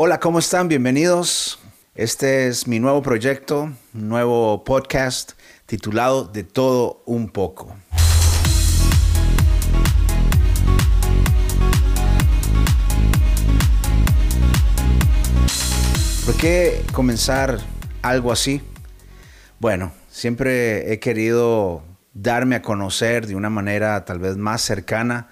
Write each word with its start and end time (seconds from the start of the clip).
Hola, 0.00 0.20
¿cómo 0.20 0.38
están? 0.38 0.68
Bienvenidos. 0.68 1.58
Este 1.96 2.46
es 2.46 2.68
mi 2.68 2.78
nuevo 2.78 3.02
proyecto, 3.02 3.72
nuevo 3.92 4.62
podcast 4.62 5.32
titulado 5.66 6.22
De 6.22 6.44
todo 6.44 7.02
un 7.04 7.28
poco. 7.28 7.74
¿Por 16.26 16.36
qué 16.36 16.84
comenzar 16.92 17.58
algo 18.00 18.30
así? 18.30 18.62
Bueno, 19.58 19.90
siempre 20.08 20.92
he 20.92 21.00
querido 21.00 21.82
darme 22.14 22.54
a 22.54 22.62
conocer 22.62 23.26
de 23.26 23.34
una 23.34 23.50
manera 23.50 24.04
tal 24.04 24.20
vez 24.20 24.36
más 24.36 24.62
cercana 24.62 25.26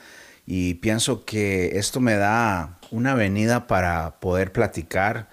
y 0.45 0.75
pienso 0.75 1.25
que 1.25 1.79
esto 1.79 2.01
me 2.01 2.17
da 2.17 2.76
una 2.91 3.12
avenida 3.12 3.66
para 3.66 4.19
poder 4.21 4.52
platicar 4.52 5.29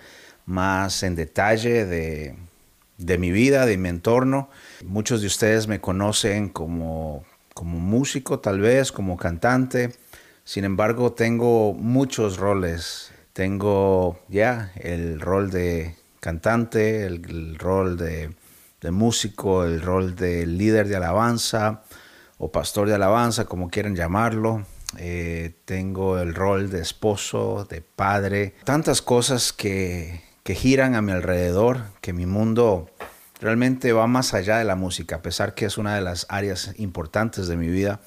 más 0.45 1.03
en 1.03 1.15
detalle 1.15 1.85
de, 1.85 3.17
mi 3.17 3.31
vida, 3.31 3.65
de 3.65 3.77
mi 3.77 3.89
entorno. 3.89 4.49
Muchos 4.85 5.21
de 5.21 5.27
ustedes 5.27 5.67
me 5.67 5.79
conocen 5.79 6.49
como, 6.49 7.23
como 7.53 7.79
músico 7.79 8.39
tal 8.39 8.59
vez, 8.59 8.91
como 8.91 9.17
cantante. 9.17 9.95
Sin 10.43 10.65
embargo, 10.65 11.13
tengo 11.13 11.73
muchos 11.73 12.37
roles. 12.37 13.11
Tengo 13.33 14.19
ya 14.27 14.71
el 14.75 15.19
rol 15.19 15.49
de 15.49 15.95
cantante, 16.19 17.05
el, 17.05 17.57
rol 17.57 17.97
de, 17.97 18.31
de, 18.81 18.91
músico, 18.91 19.63
el 19.63 19.81
rol 19.81 20.15
de 20.15 20.45
líder 20.45 20.87
de 20.87 20.97
alabanza 20.97 21.83
o 22.37 22.51
pastor 22.51 22.87
de 22.87 22.95
alabanza, 22.95 23.45
como 23.45 23.69
quieran 23.69 23.95
llamarlo. 23.95 24.65
Eh, 24.97 25.55
tengo 25.65 26.19
el 26.19 26.35
rol 26.35 26.69
de 26.69 26.81
esposo, 26.81 27.65
de 27.69 27.81
padre, 27.81 28.55
tantas 28.63 29.01
cosas 29.01 29.53
que, 29.53 30.21
que 30.43 30.55
giran 30.55 30.95
a 30.95 31.01
mi 31.01 31.11
alrededor, 31.11 31.83
que 32.01 32.13
mi 32.13 32.25
mundo 32.25 32.89
realmente 33.39 33.91
va 33.91 34.07
más 34.07 34.33
allá 34.33 34.57
de 34.57 34.63
la 34.63 34.75
música, 34.75 35.17
a 35.17 35.21
pesar 35.21 35.53
que 35.53 35.65
es 35.65 35.77
una 35.77 35.95
de 35.95 36.01
las 36.01 36.25
áreas 36.29 36.73
importantes 36.77 37.47
de 37.47 37.57
mi 37.57 37.67
vida, 37.67 38.01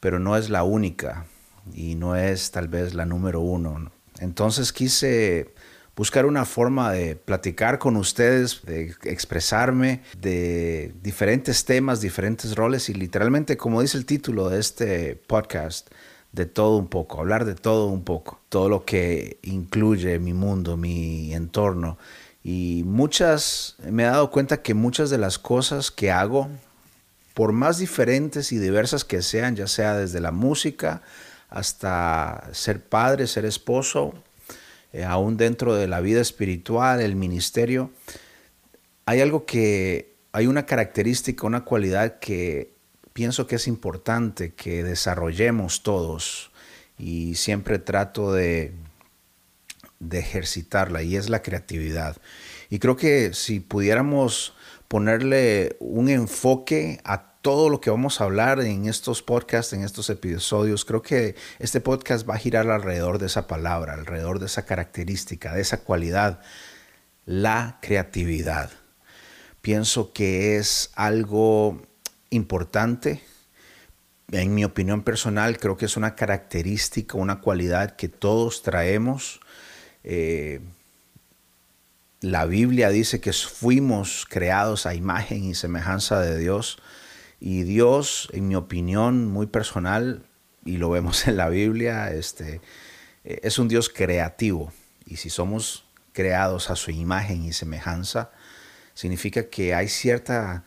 pero 0.00 0.18
no 0.18 0.36
es 0.36 0.50
la 0.50 0.64
única 0.64 1.26
y 1.72 1.94
no 1.94 2.16
es 2.16 2.50
tal 2.50 2.68
vez 2.68 2.94
la 2.94 3.06
número 3.06 3.40
uno. 3.40 3.92
Entonces 4.18 4.72
quise 4.72 5.54
buscar 5.94 6.26
una 6.26 6.44
forma 6.44 6.90
de 6.92 7.16
platicar 7.16 7.78
con 7.78 7.96
ustedes, 7.96 8.62
de 8.64 8.94
expresarme 9.04 10.02
de 10.18 10.94
diferentes 11.02 11.64
temas, 11.64 12.00
diferentes 12.00 12.54
roles 12.54 12.88
y 12.88 12.94
literalmente, 12.94 13.56
como 13.56 13.82
dice 13.82 13.98
el 13.98 14.06
título 14.06 14.48
de 14.48 14.60
este 14.60 15.16
podcast, 15.16 15.88
de 16.32 16.46
todo 16.46 16.76
un 16.76 16.88
poco, 16.88 17.20
hablar 17.20 17.44
de 17.44 17.54
todo 17.54 17.86
un 17.86 18.04
poco, 18.04 18.40
todo 18.48 18.68
lo 18.68 18.84
que 18.84 19.38
incluye 19.42 20.18
mi 20.18 20.32
mundo, 20.32 20.76
mi 20.76 21.34
entorno. 21.34 21.98
Y 22.42 22.82
muchas, 22.86 23.76
me 23.88 24.02
he 24.02 24.06
dado 24.06 24.30
cuenta 24.30 24.62
que 24.62 24.74
muchas 24.74 25.10
de 25.10 25.18
las 25.18 25.38
cosas 25.38 25.90
que 25.90 26.10
hago, 26.10 26.48
por 27.34 27.52
más 27.52 27.78
diferentes 27.78 28.52
y 28.52 28.58
diversas 28.58 29.04
que 29.04 29.22
sean, 29.22 29.56
ya 29.56 29.66
sea 29.66 29.96
desde 29.96 30.20
la 30.20 30.32
música 30.32 31.02
hasta 31.50 32.48
ser 32.52 32.82
padre, 32.82 33.26
ser 33.26 33.44
esposo, 33.44 34.14
eh, 34.92 35.04
aún 35.04 35.36
dentro 35.36 35.74
de 35.74 35.86
la 35.86 36.00
vida 36.00 36.20
espiritual, 36.20 37.00
el 37.00 37.14
ministerio, 37.14 37.90
hay 39.04 39.20
algo 39.20 39.44
que, 39.44 40.14
hay 40.32 40.46
una 40.46 40.64
característica, 40.64 41.46
una 41.46 41.64
cualidad 41.64 42.18
que 42.18 42.71
pienso 43.12 43.46
que 43.46 43.56
es 43.56 43.68
importante 43.68 44.54
que 44.54 44.82
desarrollemos 44.82 45.82
todos 45.82 46.50
y 46.98 47.34
siempre 47.34 47.78
trato 47.78 48.32
de, 48.32 48.74
ejercitarla 50.10 51.02
y 51.02 51.16
es 51.16 51.28
la 51.28 51.42
creatividad. 51.42 52.16
Y 52.70 52.78
creo 52.78 52.96
que 52.96 53.34
si 53.34 53.60
pudiéramos 53.60 54.54
ponerle 54.88 55.76
un 55.80 56.08
enfoque 56.08 57.00
a 57.04 57.32
todo 57.40 57.68
lo 57.68 57.80
que 57.80 57.90
vamos 57.90 58.20
a 58.20 58.24
hablar 58.24 58.60
en 58.60 58.86
estos 58.86 59.22
podcasts, 59.22 59.72
en 59.72 59.82
estos 59.82 60.10
episodios, 60.10 60.84
creo 60.84 61.02
que 61.02 61.34
este 61.58 61.80
podcast 61.80 62.28
va 62.28 62.34
a 62.34 62.38
girar 62.38 62.70
alrededor 62.70 63.18
de 63.18 63.26
esa 63.26 63.46
palabra, 63.46 63.94
alrededor 63.94 64.38
de 64.38 64.46
esa 64.46 64.64
característica, 64.64 65.54
de 65.54 65.60
esa 65.60 65.78
cualidad, 65.78 66.40
la 67.26 67.78
creatividad. 67.80 68.70
Pienso 69.60 70.12
que 70.12 70.56
es 70.56 70.90
algo 70.94 71.82
importante. 72.32 73.22
En 74.30 74.54
mi 74.54 74.64
opinión 74.64 75.02
personal, 75.02 75.58
creo 75.58 75.76
que 75.76 75.84
es 75.84 75.96
una 75.96 76.14
característica, 76.14 77.18
una 77.18 77.40
cualidad 77.40 77.96
que 77.96 78.08
todos 78.08 78.62
traemos. 78.62 79.40
Eh, 80.04 80.60
la 82.20 82.46
Biblia 82.46 82.88
dice 82.88 83.20
que 83.20 83.32
fuimos 83.32 84.26
creados 84.28 84.86
a 84.86 84.94
imagen 84.94 85.44
y 85.44 85.54
semejanza 85.54 86.20
de 86.20 86.38
Dios. 86.38 86.78
Y 87.40 87.64
Dios, 87.64 88.28
en 88.32 88.48
mi 88.48 88.54
opinión 88.54 89.26
muy 89.26 89.46
personal, 89.46 90.24
y 90.64 90.76
lo 90.76 90.90
vemos 90.90 91.26
en 91.26 91.36
la 91.36 91.48
Biblia, 91.48 92.12
este, 92.12 92.60
eh, 93.24 93.40
es 93.42 93.58
un 93.58 93.68
Dios 93.68 93.88
creativo. 93.88 94.72
Y 95.04 95.16
si 95.16 95.30
somos 95.30 95.84
creados 96.12 96.70
a 96.70 96.76
su 96.76 96.90
imagen 96.90 97.44
y 97.44 97.52
semejanza, 97.52 98.30
significa 98.94 99.48
que 99.48 99.74
hay 99.74 99.88
cierta 99.88 100.64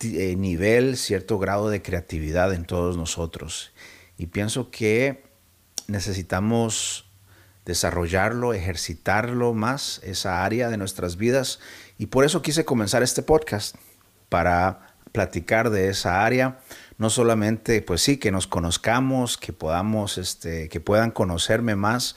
eh, 0.00 0.36
nivel, 0.36 0.96
cierto 0.96 1.38
grado 1.38 1.70
de 1.70 1.82
creatividad 1.82 2.52
en 2.54 2.64
todos 2.64 2.96
nosotros. 2.96 3.72
Y 4.16 4.26
pienso 4.26 4.70
que 4.70 5.24
necesitamos 5.86 7.10
desarrollarlo, 7.64 8.54
ejercitarlo 8.54 9.54
más, 9.54 10.00
esa 10.02 10.44
área 10.44 10.70
de 10.70 10.76
nuestras 10.76 11.16
vidas. 11.16 11.60
Y 11.98 12.06
por 12.06 12.24
eso 12.24 12.42
quise 12.42 12.64
comenzar 12.64 13.02
este 13.02 13.22
podcast, 13.22 13.76
para 14.28 14.94
platicar 15.12 15.70
de 15.70 15.88
esa 15.88 16.24
área. 16.24 16.58
No 16.96 17.10
solamente, 17.10 17.82
pues 17.82 18.02
sí, 18.02 18.16
que 18.16 18.30
nos 18.30 18.46
conozcamos, 18.46 19.36
que 19.36 19.52
podamos, 19.52 20.18
este, 20.18 20.68
que 20.68 20.80
puedan 20.80 21.10
conocerme 21.10 21.76
más, 21.76 22.16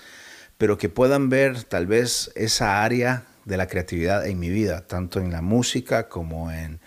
pero 0.58 0.78
que 0.78 0.90
puedan 0.90 1.30
ver 1.30 1.64
tal 1.64 1.88
vez 1.88 2.32
esa 2.36 2.84
área 2.84 3.26
de 3.46 3.58
la 3.58 3.68
creatividad 3.68 4.26
en 4.26 4.40
mi 4.40 4.50
vida, 4.50 4.88
tanto 4.88 5.20
en 5.20 5.32
la 5.32 5.42
música 5.42 6.10
como 6.10 6.52
en 6.52 6.80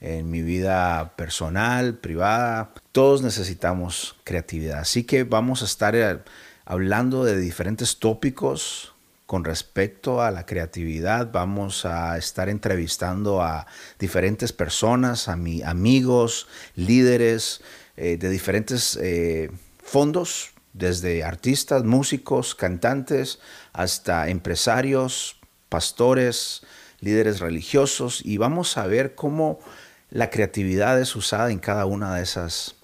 en 0.00 0.30
mi 0.30 0.42
vida 0.42 1.14
personal, 1.16 1.98
privada. 1.98 2.72
Todos 2.92 3.22
necesitamos 3.22 4.16
creatividad. 4.24 4.80
Así 4.80 5.04
que 5.04 5.24
vamos 5.24 5.62
a 5.62 5.66
estar 5.66 5.94
eh, 5.94 6.18
hablando 6.64 7.24
de 7.24 7.38
diferentes 7.38 7.98
tópicos 7.98 8.94
con 9.26 9.44
respecto 9.44 10.22
a 10.22 10.30
la 10.30 10.44
creatividad. 10.46 11.30
Vamos 11.30 11.84
a 11.84 12.18
estar 12.18 12.48
entrevistando 12.48 13.42
a 13.42 13.66
diferentes 13.98 14.52
personas, 14.52 15.28
a 15.28 15.36
mis 15.36 15.62
amigos, 15.64 16.48
líderes 16.74 17.60
eh, 17.96 18.16
de 18.16 18.28
diferentes 18.28 18.98
eh, 19.00 19.50
fondos, 19.84 20.50
desde 20.72 21.24
artistas, 21.24 21.84
músicos, 21.84 22.54
cantantes, 22.54 23.38
hasta 23.72 24.28
empresarios, 24.28 25.36
pastores, 25.68 26.62
líderes 27.00 27.40
religiosos. 27.40 28.24
Y 28.24 28.36
vamos 28.36 28.78
a 28.78 28.86
ver 28.86 29.14
cómo 29.14 29.60
la 30.10 30.28
creatividad 30.28 31.00
es 31.00 31.14
usada 31.14 31.50
en 31.50 31.58
cada 31.58 31.86
una 31.86 32.16
de 32.16 32.22
esas, 32.22 32.74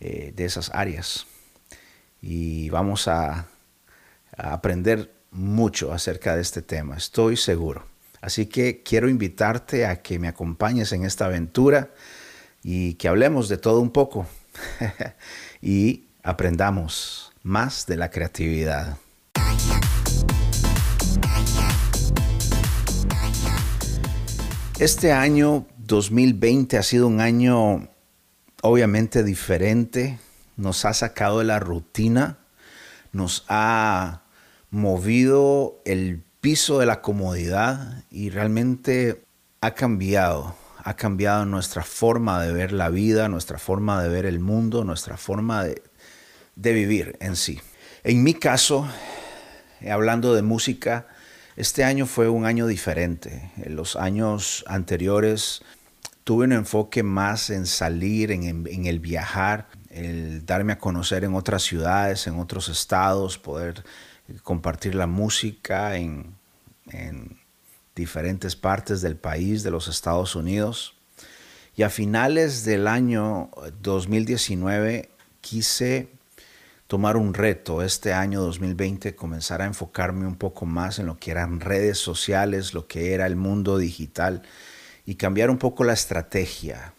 eh, 0.00 0.32
de 0.34 0.44
esas 0.44 0.70
áreas. 0.74 1.26
Y 2.22 2.70
vamos 2.70 3.08
a, 3.08 3.46
a 4.36 4.52
aprender 4.52 5.12
mucho 5.30 5.92
acerca 5.92 6.34
de 6.34 6.42
este 6.42 6.62
tema, 6.62 6.96
estoy 6.96 7.36
seguro. 7.36 7.86
Así 8.20 8.46
que 8.46 8.82
quiero 8.82 9.08
invitarte 9.08 9.86
a 9.86 10.02
que 10.02 10.18
me 10.18 10.28
acompañes 10.28 10.92
en 10.92 11.04
esta 11.04 11.26
aventura 11.26 11.90
y 12.62 12.94
que 12.94 13.08
hablemos 13.08 13.48
de 13.48 13.56
todo 13.56 13.80
un 13.80 13.90
poco 13.90 14.26
y 15.62 16.04
aprendamos 16.22 17.32
más 17.42 17.86
de 17.86 17.96
la 17.96 18.10
creatividad. 18.10 18.98
Este 24.78 25.12
año 25.12 25.66
2020 25.90 26.78
ha 26.78 26.84
sido 26.84 27.08
un 27.08 27.20
año 27.20 27.88
obviamente 28.62 29.24
diferente, 29.24 30.20
nos 30.56 30.84
ha 30.84 30.94
sacado 30.94 31.40
de 31.40 31.44
la 31.44 31.58
rutina, 31.58 32.38
nos 33.12 33.44
ha 33.48 34.22
movido 34.70 35.82
el 35.84 36.22
piso 36.40 36.78
de 36.78 36.86
la 36.86 37.02
comodidad 37.02 38.04
y 38.08 38.30
realmente 38.30 39.24
ha 39.60 39.72
cambiado, 39.72 40.54
ha 40.78 40.94
cambiado 40.94 41.44
nuestra 41.44 41.82
forma 41.82 42.40
de 42.40 42.52
ver 42.52 42.70
la 42.70 42.88
vida, 42.88 43.28
nuestra 43.28 43.58
forma 43.58 44.00
de 44.00 44.10
ver 44.10 44.26
el 44.26 44.38
mundo, 44.38 44.84
nuestra 44.84 45.16
forma 45.16 45.64
de, 45.64 45.82
vivir 46.54 47.16
en 47.18 47.34
sí. 47.34 47.60
En 48.04 48.22
mi 48.22 48.34
caso, 48.34 48.86
hablando 49.90 50.34
de 50.34 50.42
música, 50.42 51.08
este 51.56 51.82
año 51.82 52.06
fue 52.06 52.28
un 52.28 52.46
año 52.46 52.68
diferente. 52.68 53.50
En 53.56 53.74
los 53.74 53.96
años 53.96 54.64
anteriores 54.68 55.62
tuve 56.30 56.44
un 56.44 56.52
enfoque 56.52 57.02
más 57.02 57.50
en 57.50 57.66
salir, 57.66 58.30
en, 58.30 58.86
el 58.86 59.00
viajar, 59.00 59.66
el 59.88 60.46
darme 60.46 60.74
a 60.74 60.78
conocer 60.78 61.24
en 61.24 61.34
otras 61.34 61.64
ciudades, 61.64 62.28
en 62.28 62.38
otros 62.38 62.68
estados, 62.68 63.36
poder 63.36 63.82
compartir 64.44 64.94
la 64.94 65.08
música 65.08 65.96
en, 65.96 66.36
en 66.92 67.36
diferentes 67.96 68.54
partes 68.54 69.00
del 69.00 69.16
país 69.16 69.64
de 69.64 69.72
los 69.72 69.88
Estados 69.88 70.36
Unidos. 70.36 70.94
Y 71.74 71.82
a 71.82 71.90
finales 71.90 72.64
del 72.64 72.86
año 72.86 73.50
2019 73.82 75.10
quise 75.40 76.10
tomar 76.86 77.16
un 77.16 77.34
reto 77.34 77.82
este 77.82 78.12
año 78.12 78.40
2020, 78.42 79.16
comenzar 79.16 79.62
a 79.62 79.66
enfocarme 79.66 80.28
un 80.28 80.36
poco 80.36 80.64
más 80.64 81.00
en 81.00 81.06
lo 81.06 81.18
que 81.18 81.32
eran 81.32 81.58
redes 81.58 81.98
sociales, 81.98 82.72
lo 82.72 82.86
que 82.86 83.14
era 83.14 83.26
el 83.26 83.34
mundo 83.34 83.78
digital 83.78 84.42
y 85.10 85.16
cambiar 85.16 85.50
un 85.50 85.58
poco 85.58 85.82
la 85.82 85.92
estrategia. 85.92 86.94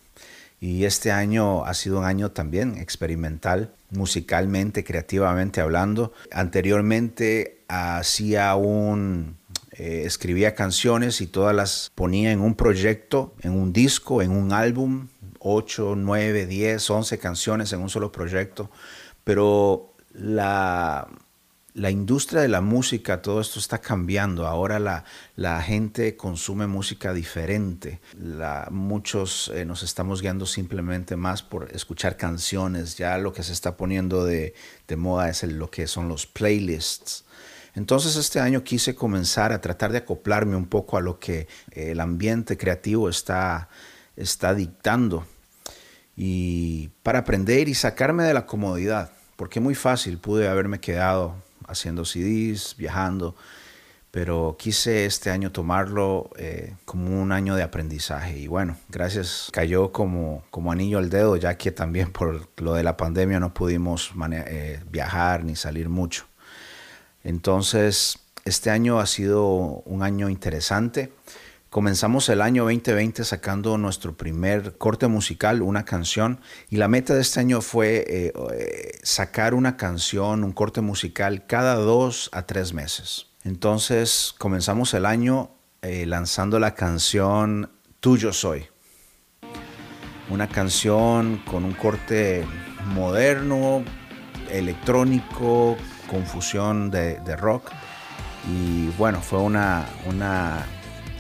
Y 0.60 0.84
este 0.84 1.14
año 1.14 1.64
ha 1.64 1.74
sido 1.74 2.00
un 2.00 2.04
año 2.04 2.32
también 2.32 2.78
experimental, 2.78 3.72
musicalmente, 3.90 4.84
creativamente 4.84 5.62
hablando. 5.62 6.12
Anteriormente 6.30 7.64
hacía 7.70 8.54
un, 8.56 9.38
eh, 9.72 10.04
escribía 10.06 10.56
canciones 10.56 11.22
y 11.22 11.28
todas 11.28 11.56
las 11.56 11.90
ponía 11.96 12.34
en 12.34 12.42
un 12.42 12.56
proyecto, 12.56 13.34
en 13.44 13.54
un 13.54 13.72
disco, 13.72 14.22
en 14.22 14.32
un 14.32 14.52
álbum, 14.52 15.08
8, 15.40 15.96
9, 15.96 16.48
10, 16.48 16.90
11 16.90 17.18
canciones 17.18 17.72
en 17.72 17.80
un 17.80 17.90
solo 17.90 18.12
proyecto 18.12 18.70
pero 19.24 19.94
la, 20.14 21.08
industria 21.76 22.42
de 22.42 22.48
la 22.48 22.62
música, 22.62 23.22
todo 23.22 23.40
esto 23.42 23.60
está 23.60 23.80
cambiando. 23.80 24.46
Ahora 24.46 24.80
la, 25.36 25.62
gente 25.62 26.18
consume 26.18 26.68
música 26.68 27.14
diferente. 27.14 28.02
muchos 28.70 29.52
eh, 29.54 29.66
nos 29.66 29.84
estamos 29.84 30.22
guiando 30.22 30.46
simplemente 30.46 31.16
más 31.16 31.44
por 31.44 31.72
escuchar 31.74 32.18
canciones. 32.18 32.98
Ya 32.98 33.18
lo 33.18 33.34
que 33.34 33.44
se 33.44 33.54
está 33.54 33.78
poniendo 33.78 34.26
de, 34.26 34.54
moda 34.98 35.30
es 35.30 35.44
lo 35.44 35.70
que 35.70 35.88
son 35.88 36.08
los 36.08 36.26
playlists. 36.26 37.24
Entonces 37.74 38.18
este 38.18 38.42
año 38.42 38.64
quise 38.64 38.96
comenzar 38.96 39.54
a 39.54 39.62
tratar 39.62 39.94
de 39.94 40.00
acoplarme 40.00 40.58
un 40.58 40.66
poco 40.66 40.98
a 40.98 41.02
lo 41.02 41.20
que 41.20 41.48
el 41.72 42.02
ambiente 42.02 42.58
creativo 42.58 43.08
está, 43.08 43.70
está 44.18 44.54
dictando 44.54 45.26
y 46.16 46.90
para 47.04 47.20
aprender 47.20 47.70
y 47.70 47.74
sacarme 47.74 48.24
de 48.24 48.34
la 48.34 48.46
comodidad, 48.46 49.12
porque 49.38 49.60
muy 49.60 49.76
fácil 49.76 50.18
pude 50.18 50.48
haberme 50.48 50.80
quedado 50.80 51.36
haciendo 51.68 52.06
CDs, 52.06 52.76
viajando, 52.78 53.36
pero 54.12 54.58
quise 54.60 55.06
este 55.06 55.30
año 55.30 55.52
tomarlo 55.52 56.30
eh, 56.38 56.76
como 56.86 57.22
un 57.22 57.32
año 57.32 57.56
de 57.56 57.64
aprendizaje 57.64 58.38
y 58.38 58.48
bueno, 58.48 58.78
gracias, 58.90 59.50
cayó 59.54 59.92
como, 59.92 60.44
como 60.52 60.72
anillo 60.72 60.98
al 60.98 61.10
dedo, 61.10 61.38
ya 61.38 61.58
que 61.58 61.72
también 61.72 62.12
por 62.12 62.50
lo 62.58 62.74
de 62.74 62.84
la 62.84 62.98
pandemia 62.98 63.40
no 63.40 63.54
pudimos 63.54 64.12
eh, 64.32 64.82
viajar 64.90 65.46
ni 65.46 65.56
salir 65.56 65.88
mucho. 65.88 66.26
Entonces, 67.24 68.20
este 68.46 68.70
año 68.70 69.00
ha 69.00 69.06
sido 69.06 69.48
un 69.86 70.04
año 70.04 70.30
interesante. 70.30 71.14
Comenzamos 71.72 72.28
el 72.28 72.42
año 72.42 72.64
2020 72.64 73.24
sacando 73.24 73.78
nuestro 73.78 74.18
primer 74.18 74.78
corte 74.78 75.08
musical, 75.08 75.62
una 75.62 75.86
canción, 75.86 76.42
y 76.70 76.76
la 76.76 76.90
meta 76.90 77.14
de 77.14 77.22
este 77.22 77.40
año 77.40 77.62
fue 77.62 78.06
eh, 78.10 78.34
eh, 78.52 79.00
sacar 79.04 79.54
una 79.54 79.78
canción, 79.78 80.44
un 80.44 80.52
corte 80.52 80.82
musical 80.82 81.46
cada 81.48 81.76
dos 81.76 82.30
a 82.34 82.46
tres 82.46 82.74
meses. 82.74 83.28
Entonces 83.46 84.36
comenzamos 84.38 84.94
el 84.96 85.06
año 85.06 85.52
eh, 85.82 86.06
lanzando 86.06 86.60
la 86.60 86.76
canción 86.76 87.72
Tuyo 88.02 88.34
Soy, 88.34 88.66
una 90.30 90.50
canción 90.50 91.42
con 91.50 91.64
un 91.64 91.74
corte 91.74 92.46
moderno, 92.88 93.86
electrónico, 94.50 95.78
confusión 96.10 96.92
de, 96.92 97.22
de 97.22 97.38
rock, 97.38 97.72
y 98.46 98.90
bueno, 98.98 99.22
fue 99.22 99.40
una, 99.40 99.88
una 100.06 100.66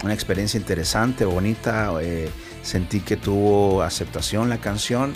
una 0.03 0.13
experiencia 0.13 0.57
interesante, 0.57 1.25
bonita. 1.25 1.91
Eh, 2.01 2.29
sentí 2.63 3.01
que 3.01 3.17
tuvo 3.17 3.81
aceptación 3.83 4.49
la 4.49 4.57
canción 4.57 5.13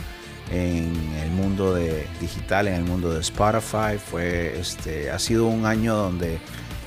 en 0.51 0.93
el 1.23 1.31
mundo 1.31 1.73
de 1.73 2.07
digital, 2.19 2.67
en 2.67 2.75
el 2.75 2.83
mundo 2.83 3.13
de 3.13 3.21
Spotify. 3.21 3.97
Fue, 4.03 4.59
este, 4.59 5.11
ha 5.11 5.19
sido 5.19 5.47
un 5.47 5.65
año 5.65 5.95
donde 5.95 6.39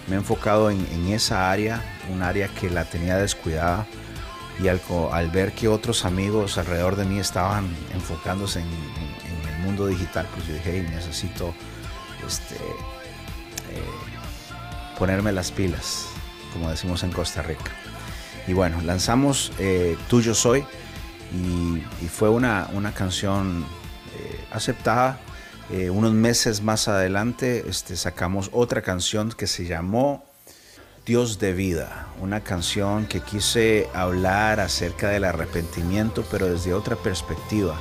me 0.06 0.14
he 0.14 0.18
enfocado 0.18 0.70
en, 0.70 1.08
esa 1.08 1.50
área, 1.50 1.82
un 2.12 2.22
área 2.22 2.48
que 2.48 2.70
la 2.70 2.84
tenía 2.84 3.16
descuidada. 3.16 3.86
Y 4.62 4.66
al, 4.68 5.30
ver 5.30 5.52
que 5.52 5.68
otros 5.68 6.04
amigos 6.04 6.58
alrededor 6.58 6.96
de 6.96 7.04
mí 7.04 7.20
estaban 7.20 7.68
enfocándose 7.94 8.60
en, 8.60 8.66
el 8.66 9.64
mundo 9.64 9.86
digital, 9.86 10.26
pues 10.32 10.46
yo 10.46 10.54
dije, 10.54 10.82
necesito 10.82 11.52
este, 12.26 12.54
eh, 12.54 13.82
ponerme 14.98 15.32
las 15.32 15.50
pilas, 15.50 16.06
como 16.52 16.70
decimos 16.70 17.02
en 17.02 17.10
Costa 17.10 17.42
Rica. 17.42 17.72
Y 18.48 18.54
bueno, 18.54 18.80
lanzamos 18.80 19.52
eh, 19.58 19.98
Tuyo 20.08 20.34
Soy 20.34 20.64
y, 21.34 22.08
fue 22.08 22.30
una, 22.30 22.66
canción 22.94 23.66
eh, 24.16 24.40
aceptada. 24.50 25.20
Eh, 25.70 25.90
unos 25.90 26.14
meses 26.14 26.62
más 26.62 26.88
adelante 26.88 27.66
este, 27.68 27.94
sacamos 27.94 28.48
otra 28.54 28.80
canción 28.80 29.30
que 29.32 29.46
se 29.46 29.66
llamó 29.66 30.24
Dios 31.04 31.38
de 31.38 31.52
vida, 31.52 32.08
una 32.22 32.40
canción 32.40 33.04
que 33.04 33.20
quise 33.20 33.86
hablar 33.92 34.60
acerca 34.60 35.10
del 35.10 35.24
arrepentimiento, 35.24 36.24
pero 36.30 36.46
desde 36.46 36.72
otra 36.72 36.96
perspectiva. 36.96 37.76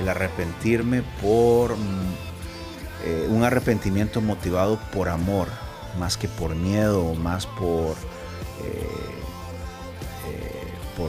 El 0.00 0.08
arrepentirme 0.08 1.02
por 1.20 1.76
un 3.28 3.44
arrepentimiento 3.44 4.22
motivado 4.22 4.78
por 4.90 5.10
amor, 5.10 5.48
más 5.98 6.16
que 6.16 6.28
por 6.28 6.54
miedo, 6.54 7.14
más 7.14 7.44
por 7.44 7.94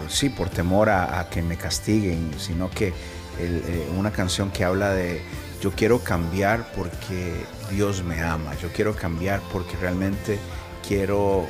sí, 0.09 0.29
por 0.29 0.49
temor 0.49 0.89
a, 0.89 1.27
que 1.29 1.41
me 1.41 1.57
castiguen, 1.57 2.31
sino 2.37 2.69
que 2.69 2.93
eh, 3.39 3.87
una 3.97 4.11
canción 4.11 4.51
que 4.51 4.63
habla 4.63 4.91
de 4.91 5.21
yo 5.61 5.71
quiero 5.71 5.99
cambiar 5.99 6.71
porque 6.75 7.33
Dios 7.71 8.03
me 8.03 8.21
ama, 8.21 8.53
yo 8.61 8.69
quiero 8.73 8.95
cambiar 8.95 9.41
porque 9.51 9.77
realmente 9.77 10.37
quiero 10.85 11.45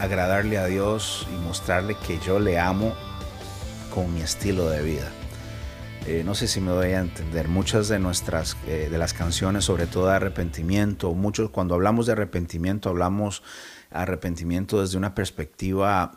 agradarle 0.00 0.58
a 0.58 0.66
Dios 0.66 1.28
y 1.30 1.36
mostrarle 1.44 1.94
que 2.06 2.18
yo 2.18 2.40
le 2.40 2.58
amo 2.58 2.94
con 3.94 4.12
mi 4.12 4.22
estilo 4.22 4.68
de 4.70 4.82
vida. 4.82 5.10
Eh, 6.06 6.22
no 6.24 6.34
sé 6.34 6.48
si 6.48 6.60
me 6.60 6.72
voy 6.72 6.88
a 6.88 7.00
entender, 7.00 7.46
muchas 7.46 7.86
de 7.86 8.00
nuestras, 8.00 8.56
eh, 8.66 8.88
de 8.90 8.98
las 8.98 9.14
canciones, 9.14 9.64
sobre 9.64 9.86
todo 9.86 10.08
de 10.08 10.14
arrepentimiento, 10.14 11.14
muchos, 11.14 11.50
cuando 11.50 11.74
hablamos 11.74 12.06
de 12.06 12.12
arrepentimiento, 12.12 12.88
hablamos 12.88 13.44
arrepentimiento 13.90 14.80
desde 14.80 14.98
una 14.98 15.14
perspectiva 15.14 16.12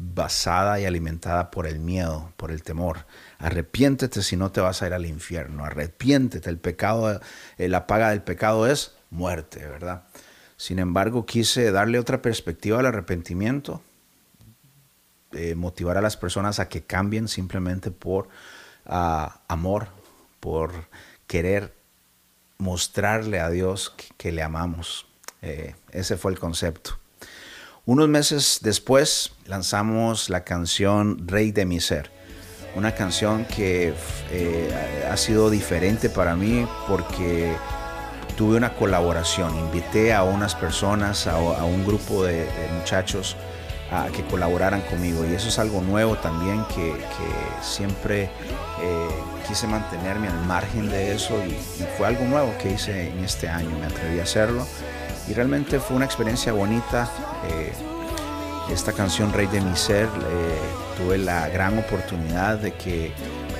basada 0.00 0.78
y 0.78 0.84
alimentada 0.84 1.50
por 1.50 1.66
el 1.66 1.80
miedo, 1.80 2.32
por 2.36 2.52
el 2.52 2.62
temor. 2.62 3.06
Arrepiéntete 3.38 4.22
si 4.22 4.36
no 4.36 4.52
te 4.52 4.60
vas 4.60 4.80
a 4.80 4.86
ir 4.86 4.94
al 4.94 5.06
infierno. 5.06 5.64
Arrepiéntete. 5.64 6.48
El 6.48 6.58
pecado, 6.58 7.20
eh, 7.58 7.68
la 7.68 7.86
paga 7.86 8.10
del 8.10 8.22
pecado 8.22 8.66
es 8.66 8.94
muerte, 9.10 9.66
¿verdad? 9.66 10.04
Sin 10.56 10.78
embargo, 10.78 11.26
quise 11.26 11.70
darle 11.72 11.98
otra 11.98 12.22
perspectiva 12.22 12.78
al 12.78 12.86
arrepentimiento, 12.86 13.82
eh, 15.32 15.54
motivar 15.54 15.96
a 15.96 16.00
las 16.00 16.16
personas 16.16 16.60
a 16.60 16.68
que 16.68 16.82
cambien 16.82 17.28
simplemente 17.28 17.90
por 17.90 18.28
ah, 18.86 19.40
amor, 19.48 19.88
por 20.40 20.72
querer 21.26 21.74
mostrarle 22.58 23.40
a 23.40 23.50
Dios 23.50 23.94
que, 24.16 24.32
le 24.32 24.42
amamos. 24.42 25.06
Eh, 25.42 25.74
ese 25.90 26.16
fue 26.16 26.32
el 26.32 26.38
concepto. 26.38 26.98
Unos 27.88 28.06
meses 28.06 28.58
después 28.60 29.32
lanzamos 29.46 30.28
la 30.28 30.44
canción 30.44 31.26
Rey 31.26 31.52
de 31.52 31.64
mi 31.64 31.80
Ser, 31.80 32.10
una 32.74 32.94
canción 32.94 33.46
que 33.46 33.94
eh, 34.30 35.06
ha 35.10 35.16
sido 35.16 35.48
diferente 35.48 36.10
para 36.10 36.36
mí 36.36 36.68
porque 36.86 37.56
tuve 38.36 38.58
una 38.58 38.74
colaboración, 38.74 39.58
invité 39.58 40.12
a 40.12 40.22
unas 40.22 40.54
personas, 40.54 41.26
a, 41.26 41.38
un 41.38 41.86
grupo 41.86 42.24
de, 42.24 42.46
muchachos 42.78 43.36
a 43.90 44.08
que 44.08 44.22
colaboraran 44.24 44.82
conmigo. 44.82 45.24
Y 45.24 45.32
eso 45.32 45.48
es 45.48 45.58
algo 45.58 45.80
nuevo 45.80 46.18
también 46.18 46.66
que, 46.74 46.92
siempre 47.62 48.24
eh, 48.24 49.08
quise 49.48 49.66
mantenerme 49.66 50.28
al 50.28 50.44
margen 50.44 50.90
de 50.90 51.14
eso 51.14 51.42
y, 51.42 51.56
fue 51.96 52.06
algo 52.06 52.26
nuevo 52.26 52.54
que 52.60 52.70
hice 52.70 53.08
en 53.08 53.24
este 53.24 53.48
año, 53.48 53.70
me 53.78 53.86
atreví 53.86 54.20
a 54.20 54.24
hacerlo 54.24 54.66
y 55.28 55.34
realmente 55.34 55.78
fue 55.78 55.96
una 55.96 56.06
experiencia 56.06 56.52
bonita. 56.52 57.08
Eh, 57.48 57.72
esta 58.70 58.92
canción 58.92 59.32
Rey 59.32 59.46
de 59.46 59.60
mi 59.60 59.74
Ser, 59.76 60.08
tuve 60.98 61.16
la 61.16 61.48
gran 61.48 61.78
oportunidad 61.78 62.58
de 62.58 62.72
que 62.72 63.12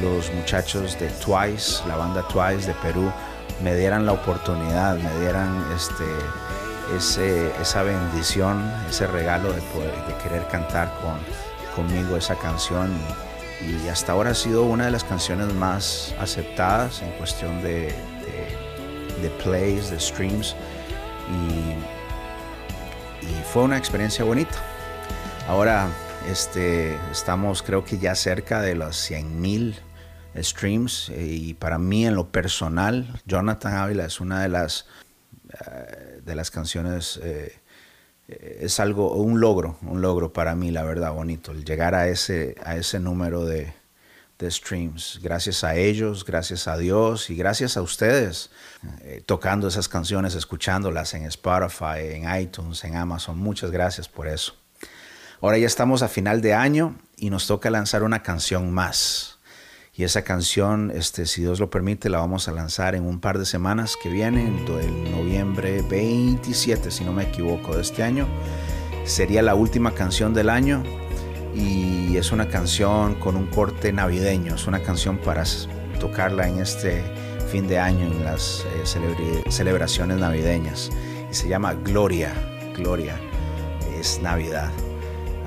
los 0.03 0.33
muchachos 0.35 0.99
de 0.99 1.09
Twice, 1.09 1.87
la 1.89 1.97
banda 1.97 2.27
Twice 2.29 2.67
de 2.67 2.75
Perú, 2.75 3.11
me 3.63 3.75
dieran 3.75 4.07
la 4.07 4.13
oportunidad, 4.13 4.97
me 4.97 5.21
dieran 5.21 5.65
este, 5.75 6.05
ese, 6.97 7.51
esa 7.61 7.83
bendición, 7.83 8.71
ese 8.89 9.07
regalo 9.07 9.53
de, 9.53 9.61
poder, 9.63 9.95
de 10.07 10.15
querer 10.23 10.47
cantar 10.49 10.93
con, 11.01 11.19
conmigo 11.75 12.17
esa 12.17 12.37
canción. 12.37 12.91
Y, 13.67 13.89
hasta 13.89 14.13
ahora 14.13 14.31
ha 14.31 14.35
sido 14.35 14.65
una 14.65 14.85
de 14.85 14.91
las 14.91 15.05
canciones 15.05 15.53
más 15.55 16.15
aceptadas 16.21 17.03
en 17.03 17.11
cuestión 17.13 17.63
de, 17.63 17.87
de, 17.87 19.23
de 19.23 19.31
plays, 19.43 19.91
de 19.91 19.99
streams. 19.99 20.55
Y 23.23 23.43
fue 23.53 23.63
una 23.63 23.77
experiencia 23.77 24.25
bonita. 24.25 24.57
Ahora 25.49 25.89
este, 26.31 26.97
estamos 27.11 27.63
creo 27.63 27.85
que 27.85 27.99
ya 27.99 28.15
cerca 28.15 28.61
de 28.61 28.75
los 28.75 28.97
100 28.97 29.41
mil 29.41 29.77
streams 30.37 31.09
eh, 31.09 31.25
y 31.25 31.55
para 31.55 31.79
mí 31.79 32.07
en 32.07 32.15
lo 32.15 32.29
personal 32.29 33.21
Jonathan 33.25 33.75
Ávila 33.75 34.05
es 34.05 34.21
una 34.21 34.43
de 34.43 34.49
las, 34.49 34.87
eh, 35.49 36.21
de 36.23 36.35
las 36.35 36.51
canciones, 36.51 37.19
eh, 37.23 37.59
es 38.29 38.79
algo, 38.79 39.15
un 39.15 39.41
logro, 39.41 39.79
un 39.83 40.03
logro 40.03 40.33
para 40.33 40.55
mí 40.55 40.71
la 40.71 40.83
verdad 40.83 41.13
bonito, 41.13 41.53
el 41.53 41.65
llegar 41.65 41.95
a 41.95 42.09
ese, 42.09 42.57
a 42.63 42.77
ese 42.77 43.01
número 43.01 43.47
de, 43.47 43.73
de 44.39 44.51
streams. 44.51 45.19
Gracias 45.23 45.65
a 45.65 45.75
ellos, 45.75 46.25
gracias 46.25 46.69
a 46.69 46.77
Dios 46.77 47.31
y 47.31 47.37
gracias 47.37 47.77
a 47.77 47.83
ustedes 47.83 48.51
tocando 49.27 49.69
esas 49.69 49.89
canciones, 49.89 50.35
escuchándolas 50.35 51.15
en 51.15 51.25
Spotify, 51.25 52.13
en 52.13 52.41
iTunes, 52.41 52.85
en 52.85 52.97
Amazon. 52.97 53.39
Muchas 53.39 53.71
gracias 53.71 54.09
por 54.09 54.29
eso. 54.29 54.55
Ahora 55.41 55.59
ya 55.59 55.67
estamos 55.67 56.03
a 56.03 56.09
final 56.09 56.41
de 56.41 56.55
año 56.55 56.97
y 57.17 57.31
nos 57.31 57.47
toca 57.47 57.71
lanzar 57.71 58.03
una 58.03 58.23
canción 58.23 58.73
más. 58.73 59.39
Y 59.95 60.05
esa 60.05 60.23
canción, 60.23 60.93
este, 60.95 61.27
si 61.27 61.43
Dios 61.43 61.59
lo 61.59 61.71
permite, 61.71 62.09
la 62.09 62.19
vamos 62.19 62.47
a 62.47 62.53
lanzar 62.53 62.95
en 62.95 63.05
un 63.05 63.21
par 63.21 63.37
de 63.39 63.45
semanas 63.45 63.97
que 64.01 64.09
vienen, 64.09 64.65
el 64.69 65.11
noviembre 65.11 65.83
27, 65.83 66.93
si 66.93 67.05
no 67.05 67.13
me 67.13 67.25
equivoco, 67.25 67.75
de 67.75 67.83
este 67.83 68.05
año. 68.05 68.29
Sería 69.05 69.43
la 69.43 69.57
última 69.57 69.95
canción 69.95 70.35
del 70.35 70.51
año 70.51 70.85
y 71.55 71.88
es 72.19 72.33
una 72.33 72.49
canción 72.49 73.15
con 73.15 73.37
un 73.37 73.47
corte 73.47 73.93
navideño, 73.93 74.55
es 74.55 74.67
una 74.67 74.83
canción 74.83 75.19
para 75.19 75.45
tocarla 76.01 76.49
en 76.49 76.61
este 76.61 77.03
fin 77.51 77.67
de 77.67 77.79
año, 77.79 78.07
en 78.07 78.25
las 78.25 78.67
eh, 78.85 79.45
celebraciones 79.51 80.19
navideñas. 80.19 80.91
Y 81.31 81.35
se 81.35 81.49
llama 81.49 81.75
Gloria, 81.75 82.33
Gloria, 82.77 83.19
es 83.99 84.21
Navidad. 84.21 84.71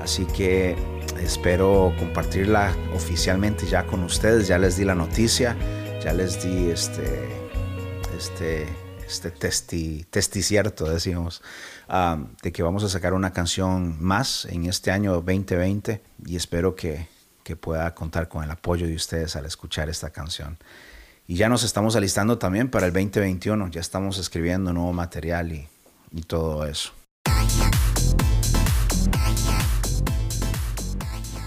Así 0.02 0.24
que 0.24 0.76
espero 1.22 1.92
compartirla 1.98 2.74
oficialmente 2.94 3.66
ya 3.66 3.86
con 3.86 4.02
ustedes. 4.02 4.48
Ya 4.48 4.58
les 4.58 4.76
di 4.76 4.84
la 4.84 4.94
noticia, 4.94 5.56
ya 6.02 6.12
les 6.12 6.42
di 6.42 6.70
este, 6.70 7.28
este, 8.16 8.66
este 9.12 9.30
testi, 9.30 10.06
testi 10.08 10.42
cierto, 10.42 10.88
decimos, 10.88 11.42
um, 11.88 12.28
de 12.42 12.50
que 12.50 12.62
vamos 12.62 12.82
a 12.82 12.88
sacar 12.88 13.12
una 13.12 13.32
canción 13.32 14.02
más 14.02 14.46
en 14.46 14.64
este 14.64 14.90
año 14.90 15.12
2020 15.12 16.02
y 16.24 16.36
espero 16.36 16.74
que, 16.74 17.08
que 17.44 17.54
pueda 17.54 17.94
contar 17.94 18.28
con 18.28 18.42
el 18.42 18.50
apoyo 18.50 18.86
de 18.86 18.94
ustedes 18.94 19.36
al 19.36 19.44
escuchar 19.44 19.90
esta 19.90 20.10
canción. 20.10 20.56
Y 21.28 21.36
ya 21.36 21.48
nos 21.48 21.62
estamos 21.62 21.94
alistando 21.94 22.38
también 22.38 22.70
para 22.70 22.86
el 22.86 22.92
2021, 22.92 23.68
ya 23.68 23.80
estamos 23.80 24.18
escribiendo 24.18 24.72
nuevo 24.72 24.92
material 24.92 25.52
y, 25.52 25.68
y 26.10 26.22
todo 26.22 26.66
eso. 26.66 26.92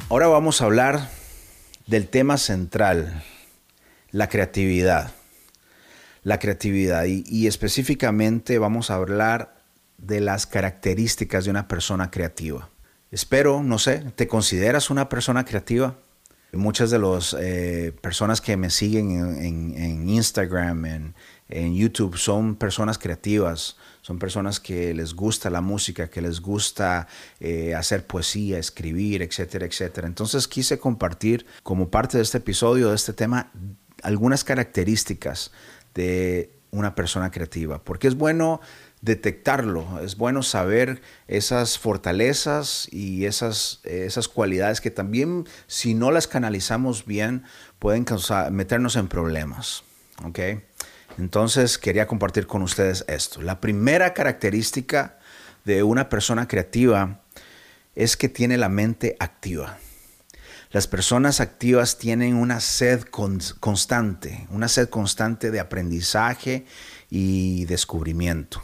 Ahora 0.08 0.28
vamos 0.28 0.62
a 0.62 0.66
hablar 0.66 1.10
del 1.88 2.08
tema 2.08 2.38
central, 2.38 3.24
la 4.12 4.30
creatividad. 4.30 5.12
La 6.26 6.40
creatividad 6.40 7.06
y, 7.06 7.46
específicamente 7.46 8.58
vamos 8.58 8.90
a 8.90 8.96
hablar 8.96 9.62
de 10.00 10.22
las 10.22 10.48
características 10.48 11.46
de 11.46 11.52
una 11.52 11.68
persona 11.68 12.10
creativa. 12.10 12.68
Espero, 13.12 13.62
no 13.62 13.78
sé, 13.78 14.00
¿te 14.16 14.28
consideras 14.28 14.90
una 14.90 15.08
persona 15.08 15.46
creativa? 15.46 16.00
Muchas 16.52 16.90
de 16.90 16.98
las 16.98 17.36
eh, 17.40 17.94
personas 18.02 18.42
que 18.42 18.58
me 18.58 18.72
siguen 18.72 19.12
en, 19.40 20.10
Instagram, 20.10 21.14
en, 21.48 21.76
YouTube, 21.76 22.18
son 22.18 22.56
personas 22.56 22.98
creativas, 22.98 23.78
son 24.02 24.18
personas 24.18 24.60
que 24.60 24.96
les 24.96 25.14
gusta 25.14 25.52
la 25.52 25.62
música, 25.62 26.10
que 26.10 26.24
les 26.24 26.42
gusta 26.42 27.08
eh, 27.40 27.76
hacer 27.76 28.08
poesía, 28.08 28.58
escribir, 28.58 29.22
etcétera, 29.22 29.68
etcétera. 29.68 30.08
Entonces 30.08 30.48
quise 30.48 30.80
compartir 30.80 31.46
como 31.62 31.90
parte 31.92 32.18
de 32.18 32.24
este 32.24 32.40
episodio, 32.40 32.90
de 32.90 32.96
este 32.96 33.14
tema, 33.14 33.52
algunas 34.02 34.44
características 34.44 35.52
de 35.96 36.52
una 36.72 36.94
persona 36.94 37.32
creativa, 37.32 37.84
porque 37.84 38.08
es 38.08 38.16
bueno 38.16 38.62
detectarlo, 39.02 40.00
es 40.04 40.18
bueno 40.18 40.44
saber 40.44 41.02
esas 41.28 41.78
fortalezas 41.80 42.88
y 42.92 43.26
esas, 43.26 43.80
esas 43.84 44.28
cualidades 44.28 44.82
que 44.82 44.92
también 44.92 45.48
si 45.68 45.94
no 45.94 46.12
las 46.12 46.28
canalizamos 46.28 47.06
bien 47.06 47.44
pueden 47.80 48.04
causar, 48.04 48.52
meternos 48.52 48.96
en 48.96 49.08
problemas. 49.08 49.84
¿okay? 50.24 50.64
Entonces 51.18 51.78
quería 51.78 52.08
compartir 52.08 52.48
con 52.48 52.62
ustedes 52.62 53.06
esto. 53.08 53.42
La 53.42 53.62
primera 53.62 54.14
característica 54.14 55.20
de 55.64 55.84
una 55.84 56.10
persona 56.10 56.48
creativa 56.48 57.22
es 57.96 58.18
que 58.18 58.28
tiene 58.28 58.58
la 58.58 58.70
mente 58.70 59.16
activa. 59.20 59.78
Las 60.72 60.88
personas 60.88 61.40
activas 61.40 61.98
tienen 61.98 62.36
una 62.36 62.60
sed 62.60 63.04
constante, 63.04 64.48
una 64.50 64.68
sed 64.68 64.90
constante 64.90 65.52
de 65.52 65.60
aprendizaje 65.60 66.66
y 67.10 67.66
descubrimiento. 67.66 68.62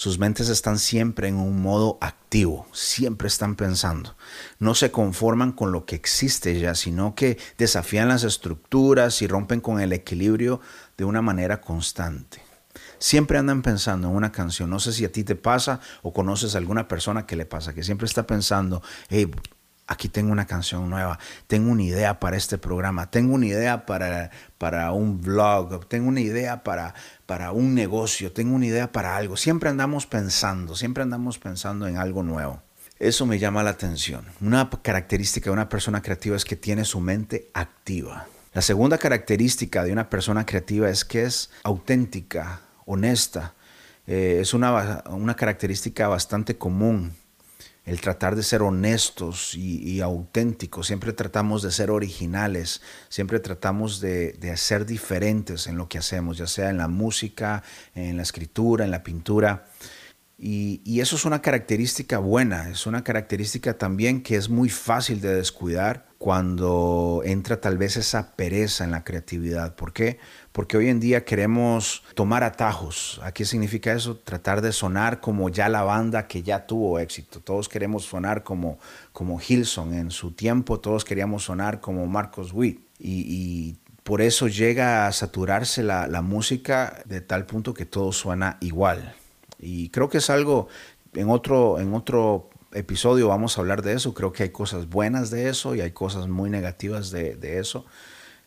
Sus 0.00 0.18
mentes 0.18 0.48
están 0.48 0.78
siempre 0.78 1.28
en 1.28 1.36
un 1.36 1.60
modo 1.60 1.98
activo, 2.00 2.66
siempre 2.72 3.28
están 3.28 3.54
pensando. 3.54 4.16
No 4.58 4.74
se 4.74 4.90
conforman 4.90 5.52
con 5.52 5.72
lo 5.72 5.84
que 5.84 5.94
existe 5.94 6.58
ya, 6.58 6.74
sino 6.74 7.14
que 7.14 7.38
desafían 7.58 8.08
las 8.08 8.24
estructuras 8.24 9.20
y 9.20 9.26
rompen 9.26 9.60
con 9.60 9.78
el 9.78 9.92
equilibrio 9.92 10.62
de 10.96 11.04
una 11.04 11.20
manera 11.20 11.60
constante. 11.60 12.40
Siempre 12.98 13.36
andan 13.36 13.60
pensando 13.60 14.08
en 14.08 14.14
una 14.14 14.32
canción. 14.32 14.70
No 14.70 14.80
sé 14.80 14.92
si 14.92 15.04
a 15.04 15.12
ti 15.12 15.22
te 15.22 15.36
pasa 15.36 15.80
o 16.02 16.14
conoces 16.14 16.54
a 16.54 16.58
alguna 16.58 16.88
persona 16.88 17.26
que 17.26 17.36
le 17.36 17.44
pasa, 17.44 17.74
que 17.74 17.82
siempre 17.82 18.06
está 18.06 18.26
pensando, 18.26 18.82
hey, 19.10 19.30
aquí 19.90 20.08
tengo 20.08 20.30
una 20.30 20.46
canción 20.46 20.88
nueva, 20.88 21.18
tengo 21.48 21.70
una 21.72 21.82
idea 21.82 22.20
para 22.20 22.36
este 22.36 22.58
programa, 22.58 23.10
tengo 23.10 23.34
una 23.34 23.46
idea 23.46 23.86
para, 23.86 24.30
para 24.56 24.92
un 24.92 25.20
vlog, 25.20 25.86
tengo 25.88 26.08
una 26.08 26.20
idea 26.20 26.62
para, 26.62 26.94
para 27.26 27.50
un 27.50 27.74
negocio, 27.74 28.32
tengo 28.32 28.54
una 28.54 28.66
idea 28.66 28.92
para 28.92 29.16
algo. 29.16 29.36
Siempre 29.36 29.68
andamos 29.68 30.06
pensando, 30.06 30.76
siempre 30.76 31.02
andamos 31.02 31.40
pensando 31.40 31.88
en 31.88 31.96
algo 31.96 32.22
nuevo. 32.22 32.62
Eso 33.00 33.26
me 33.26 33.40
llama 33.40 33.64
la 33.64 33.70
atención. 33.70 34.24
Una 34.40 34.70
característica 34.70 35.46
de 35.46 35.54
una 35.54 35.68
persona 35.68 36.02
creativa 36.02 36.36
es 36.36 36.44
que 36.44 36.54
tiene 36.54 36.84
su 36.84 37.00
mente 37.00 37.50
activa. 37.52 38.26
La 38.54 38.62
segunda 38.62 38.96
característica 38.96 39.82
de 39.82 39.92
una 39.92 40.08
persona 40.08 40.46
creativa 40.46 40.88
es 40.88 41.04
que 41.04 41.24
es 41.24 41.50
auténtica, 41.64 42.60
honesta. 42.86 43.54
Eh, 44.06 44.38
es 44.40 44.54
una, 44.54 45.02
una 45.08 45.34
característica 45.34 46.06
bastante 46.06 46.56
común 46.58 47.12
el 47.90 48.00
tratar 48.00 48.36
de 48.36 48.44
ser 48.44 48.62
honestos 48.62 49.56
y, 49.56 50.00
auténticos, 50.00 50.86
siempre 50.86 51.12
tratamos 51.12 51.60
de 51.60 51.72
ser 51.72 51.90
originales, 51.90 52.82
siempre 53.08 53.40
tratamos 53.40 54.00
de, 54.00 54.38
ser 54.56 54.86
diferentes 54.86 55.66
en 55.66 55.76
lo 55.76 55.88
que 55.88 55.98
hacemos, 55.98 56.38
ya 56.38 56.46
sea 56.46 56.70
en 56.70 56.78
la 56.78 56.86
música, 56.86 57.64
en 57.96 58.16
la 58.16 58.22
escritura, 58.22 58.84
en 58.84 58.92
la 58.92 59.02
pintura. 59.02 59.66
y, 60.38 61.00
eso 61.00 61.16
es 61.16 61.24
una 61.24 61.42
característica 61.42 62.18
buena, 62.18 62.70
es 62.70 62.86
una 62.86 63.02
característica 63.02 63.76
también 63.76 64.22
que 64.22 64.36
es 64.36 64.48
muy 64.48 64.68
fácil 64.68 65.20
de 65.20 65.34
descuidar 65.34 66.06
cuando 66.16 67.22
entra 67.24 67.60
tal 67.60 67.76
vez 67.76 67.96
esa 67.96 68.36
pereza 68.36 68.84
en 68.84 68.92
la 68.92 69.02
creatividad. 69.02 69.74
¿Por 69.74 69.92
qué? 69.92 70.18
Porque 70.52 70.76
hoy 70.76 70.88
en 70.88 71.00
día 71.00 71.24
queremos 71.24 72.02
tomar 72.14 72.42
atajos. 72.42 73.20
¿A 73.22 73.32
qué 73.32 73.44
significa 73.44 73.92
eso? 73.92 74.16
Tratar 74.16 74.60
de 74.62 74.72
sonar 74.72 75.20
como 75.20 75.48
ya 75.48 75.68
la 75.68 75.82
banda 75.82 76.26
que 76.26 76.42
ya 76.42 76.66
tuvo 76.66 76.98
éxito. 76.98 77.40
Todos 77.40 77.68
queremos 77.68 78.04
sonar 78.04 78.42
como, 78.42 78.78
como 79.12 79.40
Hilson 79.40 79.94
en 79.94 80.10
su 80.10 80.32
tiempo, 80.32 80.80
todos 80.80 81.04
queríamos 81.04 81.44
sonar 81.44 81.80
como 81.80 82.06
Marcos 82.06 82.52
Witt. 82.52 82.80
Y, 82.98 83.76
por 84.02 84.22
eso 84.22 84.48
llega 84.48 85.06
a 85.06 85.12
saturarse 85.12 85.82
la, 85.82 86.08
la 86.08 86.22
música 86.22 87.02
de 87.04 87.20
tal 87.20 87.46
punto 87.46 87.74
que 87.74 87.84
todo 87.84 88.12
suena 88.12 88.56
igual. 88.60 89.14
Y 89.58 89.90
creo 89.90 90.08
que 90.08 90.18
es 90.18 90.30
algo 90.30 90.68
en 91.14 91.28
otro, 91.28 91.78
en 91.78 91.94
otro 91.94 92.48
episodio 92.72 93.28
vamos 93.28 93.56
a 93.56 93.60
hablar 93.60 93.82
de 93.82 93.94
eso. 93.94 94.14
Creo 94.14 94.32
que 94.32 94.44
hay 94.44 94.50
cosas 94.50 94.88
buenas 94.88 95.30
de 95.30 95.48
eso 95.48 95.74
y 95.74 95.80
hay 95.80 95.90
cosas 95.90 96.28
muy 96.28 96.50
negativas 96.50 97.10
de, 97.10 97.58
eso. 97.58 97.84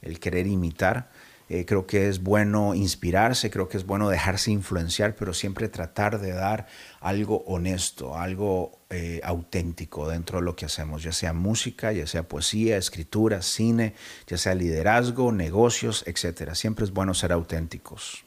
El 0.02 0.20
querer 0.20 0.48
imitar. 0.48 1.10
Eh, 1.54 1.66
creo 1.68 1.86
que 1.86 2.10
es 2.10 2.24
bueno 2.24 2.74
inspirarse, 2.74 3.52
creo 3.52 3.70
que 3.70 3.78
es 3.78 3.86
bueno 3.86 4.10
dejarse 4.10 4.50
influenciar, 4.50 5.16
pero 5.16 5.36
siempre 5.36 5.70
tratar 5.70 6.20
de 6.20 6.32
dar 6.32 6.66
algo 7.00 7.44
honesto, 7.46 8.18
algo 8.18 8.80
eh, 8.90 9.22
auténtico 9.24 10.10
dentro 10.10 10.40
de 10.40 10.46
lo 10.46 10.56
que 10.56 10.66
hacemos, 10.66 11.04
ya 11.04 11.12
sea 11.12 11.32
música, 11.32 11.92
ya 11.92 12.08
sea 12.08 12.24
poesía, 12.24 12.78
escritura, 12.78 13.44
cine, 13.44 13.94
ya 14.26 14.40
sea 14.40 14.56
liderazgo, 14.56 15.32
negocios, 15.32 16.04
etc. 16.08 16.56
Siempre 16.56 16.86
es 16.86 16.92
bueno 16.92 17.14
ser 17.14 17.32
auténticos. 17.32 18.26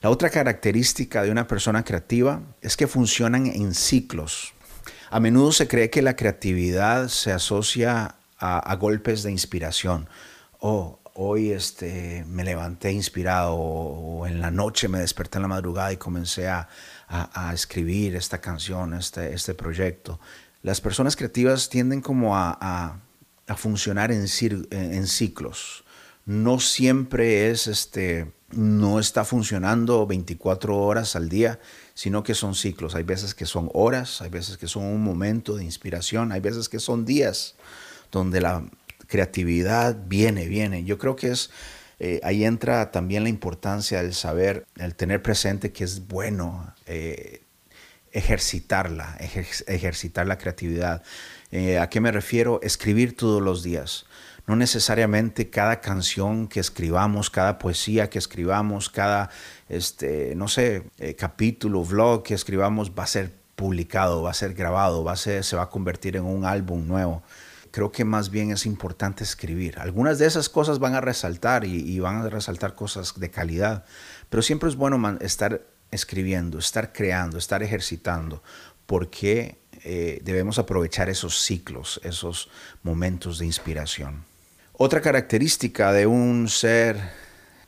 La 0.00 0.08
otra 0.08 0.30
característica 0.30 1.22
de 1.22 1.30
una 1.30 1.46
persona 1.46 1.84
creativa 1.84 2.40
es 2.62 2.74
que 2.74 2.86
funcionan 2.86 3.48
en 3.48 3.74
ciclos. 3.74 4.54
A 5.10 5.20
menudo 5.20 5.52
se 5.52 5.68
cree 5.68 5.90
que 5.90 6.00
la 6.00 6.16
creatividad 6.16 7.08
se 7.08 7.32
asocia 7.32 8.14
a, 8.38 8.74
golpes 8.76 9.22
de 9.22 9.30
inspiración. 9.30 10.08
Oh, 10.58 10.99
hoy 11.22 11.52
este, 11.52 12.24
me 12.28 12.44
levanté 12.44 12.92
inspirado 12.92 13.54
o, 13.54 14.26
en 14.26 14.40
la 14.40 14.50
noche 14.50 14.88
me 14.88 15.00
desperté 15.00 15.36
en 15.36 15.42
la 15.42 15.48
madrugada 15.48 15.92
y 15.92 15.98
comencé 15.98 16.48
a, 16.48 16.66
a, 17.08 17.52
escribir 17.52 18.16
esta 18.16 18.40
canción, 18.40 18.94
este, 18.94 19.34
este 19.34 19.52
proyecto. 19.52 20.18
Las 20.62 20.80
personas 20.80 21.16
creativas 21.16 21.68
tienden 21.68 22.00
como 22.00 22.36
a, 22.36 23.00
funcionar 23.56 24.12
en, 24.12 24.26
en, 24.70 25.06
ciclos. 25.06 25.84
No 26.24 26.58
siempre 26.58 27.50
es 27.50 27.66
este, 27.66 28.32
no 28.52 28.98
está 28.98 29.24
funcionando 29.24 30.06
24 30.06 30.78
horas 30.78 31.16
al 31.16 31.28
día, 31.28 31.58
sino 31.92 32.22
que 32.22 32.34
son 32.34 32.54
ciclos. 32.54 32.94
Hay 32.94 33.02
veces 33.02 33.34
que 33.34 33.44
son 33.44 33.68
horas, 33.74 34.22
hay 34.22 34.30
veces 34.30 34.56
que 34.56 34.68
son 34.68 34.84
un 34.84 35.02
momento 35.02 35.56
de 35.56 35.64
inspiración, 35.64 36.32
hay 36.32 36.40
veces 36.40 36.68
que 36.68 36.78
son 36.78 37.04
días 37.04 37.56
donde 38.12 38.40
la 38.40 38.64
creatividad 39.10 39.98
viene, 40.06 40.46
viene. 40.46 40.84
Yo 40.84 40.96
creo 40.96 41.16
que 41.16 41.28
es 41.28 41.50
eh, 42.02 42.18
ahí 42.22 42.46
entra 42.46 42.90
también 42.90 43.24
la 43.24 43.28
importancia 43.28 44.02
del 44.02 44.14
saber, 44.14 44.66
el 44.78 44.94
tener 44.94 45.22
presente 45.22 45.70
que 45.70 45.84
es 45.84 46.08
bueno 46.08 46.74
eh, 46.86 47.42
ejercitarla, 48.10 49.18
ejercitar 49.66 50.26
la 50.26 50.38
creatividad. 50.38 51.02
Eh, 51.50 51.78
¿A 51.78 51.90
qué 51.90 52.00
me 52.00 52.10
refiero? 52.10 52.58
Escribir 52.62 53.14
todos 53.14 53.42
los 53.42 53.62
días. 53.62 54.06
No 54.46 54.56
necesariamente 54.56 55.50
cada 55.50 55.82
canción 55.82 56.48
que 56.48 56.58
escribamos, 56.58 57.28
cada 57.28 57.58
poesía 57.58 58.08
que 58.08 58.18
escribamos, 58.18 58.88
cada, 58.88 59.28
este, 59.68 60.34
no 60.36 60.48
sé, 60.48 60.84
capítulo, 61.18 61.84
vlog 61.84 62.22
que 62.22 62.32
escribamos 62.32 62.92
va 62.98 63.04
a 63.04 63.08
ser 63.08 63.30
publicado, 63.56 64.22
va 64.22 64.30
a 64.30 64.34
ser 64.34 64.54
grabado, 64.54 65.04
va 65.04 65.12
a 65.12 65.16
ser, 65.16 65.44
se 65.44 65.54
va 65.54 65.64
a 65.64 65.68
convertir 65.68 66.16
en 66.16 66.24
un 66.24 66.46
álbum 66.46 66.88
nuevo 66.88 67.22
creo 67.70 67.92
que 67.92 68.04
más 68.04 68.30
bien 68.30 68.50
es 68.50 68.66
importante 68.66 69.24
escribir. 69.24 69.78
Algunas 69.78 70.18
de 70.18 70.26
esas 70.26 70.48
cosas 70.48 70.78
van 70.78 70.94
a 70.94 71.00
resaltar 71.00 71.64
y, 71.64 71.98
van 72.00 72.22
a 72.22 72.28
resaltar 72.28 72.74
cosas 72.74 73.14
de 73.18 73.30
calidad, 73.30 73.84
pero 74.28 74.42
siempre 74.42 74.68
es 74.68 74.76
bueno 74.76 75.18
estar 75.20 75.62
escribiendo, 75.90 76.58
estar 76.58 76.92
creando, 76.92 77.38
estar 77.38 77.62
ejercitando, 77.62 78.42
porque 78.86 79.58
eh, 79.82 80.20
debemos 80.24 80.58
aprovechar 80.58 81.08
esos 81.08 81.40
ciclos, 81.40 82.00
esos 82.04 82.48
momentos 82.82 83.38
de 83.38 83.46
inspiración. 83.46 84.24
Otra 84.72 85.00
característica 85.00 85.92
de 85.92 86.06
un 86.06 86.48
ser, 86.48 86.96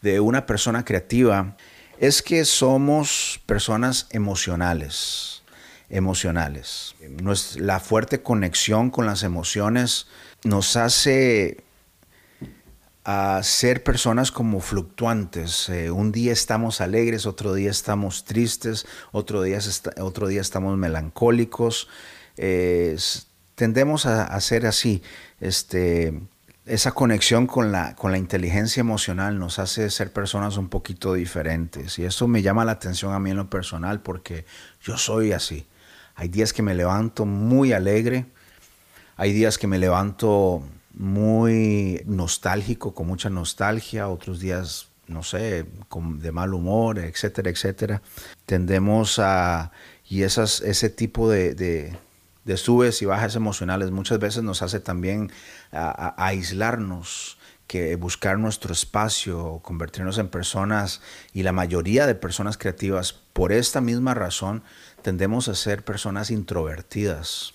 de 0.00 0.21
una 0.21 0.47
persona 0.47 0.85
creativa, 0.85 1.56
es 1.99 2.23
que 2.23 2.44
somos 2.44 3.40
personas 3.47 4.06
emocionales 4.11 5.41
emocionales. 5.92 6.96
La 7.56 7.78
fuerte 7.78 8.22
conexión 8.22 8.90
con 8.90 9.06
las 9.06 9.22
emociones 9.22 10.06
nos 10.42 10.76
hace 10.76 11.62
a 13.04 13.40
ser 13.42 13.84
personas 13.84 14.32
como 14.32 14.61
fluctuantes. 14.61 15.68
Eh, 15.68 15.90
un 15.90 16.11
día 16.11 16.32
estamos 16.32 16.80
alegres, 16.80 17.26
otro 17.26 17.52
día 17.52 17.70
estamos 17.70 18.25
tristes, 18.25 18.87
otro 19.12 19.42
día, 19.42 19.58
otro 20.00 20.28
día 20.28 20.40
estamos 20.40 20.76
melancólicos. 20.78 21.88
tendemos 23.54 24.06
a, 24.06 24.40
ser 24.40 24.66
así. 24.66 25.02
Este, 25.40 26.18
esa 26.64 26.92
conexión 26.92 27.46
con 27.46 27.70
la, 27.70 27.94
con 27.96 28.12
la 28.12 28.18
inteligencia 28.18 28.80
emocional 28.80 29.38
nos 29.38 29.58
hace 29.58 29.90
ser 29.90 30.11
personas 30.11 30.56
un 30.56 30.68
poquito 30.68 31.12
diferentes. 31.12 31.99
Y 31.99 32.04
eso 32.06 32.28
me 32.28 32.40
llama 32.40 32.64
la 32.64 32.72
atención 32.72 33.12
a 33.12 33.18
mí 33.18 33.30
en 33.30 33.37
lo 33.37 33.50
personal 33.50 34.00
porque 34.00 34.46
yo 34.80 34.96
soy 34.96 35.32
así. 35.32 35.66
Hay 36.22 36.28
días 36.28 36.52
que 36.52 36.62
me 36.62 36.76
levanto 36.76 37.26
muy 37.26 37.72
alegre, 37.72 38.26
hay 39.16 39.32
días 39.32 39.58
que 39.58 39.66
me 39.66 39.76
levanto 39.76 40.62
muy 40.94 42.00
nostálgico, 42.06 42.94
con 42.94 43.08
mucha 43.08 43.28
nostalgia, 43.28 44.06
otros 44.06 44.38
días, 44.38 44.86
no 45.08 45.24
sé, 45.24 45.66
de 45.90 46.30
mal 46.30 46.54
humor, 46.54 47.00
etcétera, 47.00 47.50
etcétera. 47.50 48.02
Tendemos 48.46 49.18
a, 49.18 49.72
y 50.08 50.22
esas, 50.22 50.60
ese 50.60 50.90
tipo 50.90 51.28
de, 51.28 51.56
de, 51.56 52.56
subes 52.56 53.02
y 53.02 53.04
bajas 53.04 53.34
emocionales 53.34 53.90
muchas 53.90 54.20
veces 54.20 54.44
nos 54.44 54.62
hace 54.62 54.78
también 54.78 55.32
aislarnos, 55.72 57.37
que 57.66 57.96
buscar 57.96 58.38
nuestro 58.38 58.72
espacio, 58.72 59.61
convertirnos 59.62 60.18
en 60.18 60.28
personas, 60.28 61.00
y 61.32 61.42
la 61.42 61.52
mayoría 61.52 62.06
de 62.06 62.14
personas 62.14 62.58
creativas, 62.58 63.14
por 63.32 63.50
esta 63.50 63.80
misma 63.80 64.14
razón, 64.14 64.62
tendemos 65.02 65.48
a 65.48 65.54
ser 65.54 65.84
personas 65.84 66.30
introvertidas. 66.30 67.54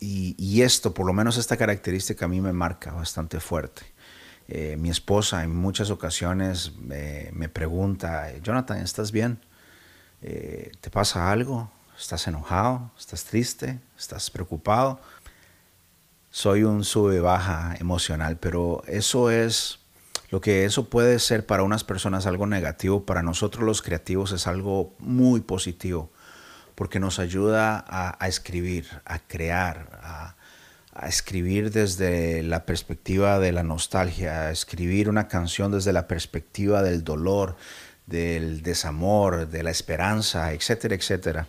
Y, 0.00 0.62
esto, 0.62 0.92
por 0.92 1.06
lo 1.06 1.12
menos 1.12 1.36
esta 1.36 1.56
característica 1.56 2.24
a 2.24 2.28
mí 2.28 2.40
me 2.40 2.52
marca 2.52 2.90
bastante 2.90 3.38
fuerte. 3.38 3.82
Eh, 4.48 4.76
mi 4.76 4.90
esposa 4.90 5.44
en 5.44 5.54
muchas 5.54 5.90
ocasiones 5.90 6.72
me 6.76 7.48
pregunta, 7.48 8.32
Jonathan, 8.42 8.78
¿estás 8.78 9.12
bien? 9.12 9.38
Eh, 10.22 10.70
¿Te 10.80 10.88
pasa 10.88 11.30
algo? 11.30 11.70
¿Estás 11.98 12.26
enojado? 12.28 12.90
¿Estás 12.98 13.24
triste? 13.24 13.80
¿Estás 13.98 14.30
preocupado? 14.30 15.00
Soy 16.30 16.62
un 16.62 16.84
sube-baja 16.84 17.74
emocional, 17.80 18.38
pero 18.38 18.82
eso 18.86 19.30
es 19.30 19.80
lo 20.30 20.40
que 20.40 20.64
eso 20.64 20.88
puede 20.88 21.18
ser 21.18 21.44
para 21.44 21.64
unas 21.64 21.84
personas 21.84 22.26
algo 22.26 22.46
negativo, 22.46 23.04
para 23.04 23.22
nosotros 23.22 23.64
los 23.64 23.82
creativos 23.82 24.32
es 24.32 24.46
algo 24.46 24.94
muy 24.98 25.40
positivo 25.40 26.10
porque 26.74 27.00
nos 27.00 27.18
ayuda 27.18 27.84
a, 27.88 28.26
escribir, 28.28 28.86
a 29.04 29.18
crear, 29.18 30.00
a, 30.02 30.36
escribir 31.06 31.70
desde 31.70 32.42
la 32.42 32.66
perspectiva 32.66 33.38
de 33.38 33.52
la 33.52 33.62
nostalgia, 33.62 34.42
a 34.42 34.50
escribir 34.50 35.08
una 35.08 35.28
canción 35.28 35.72
desde 35.72 35.92
la 35.92 36.06
perspectiva 36.06 36.82
del 36.82 37.02
dolor, 37.02 37.56
del 38.06 38.62
desamor, 38.62 39.48
de 39.48 39.62
la 39.62 39.70
esperanza, 39.70 40.52
etcétera, 40.52 40.94
etcétera. 40.94 41.46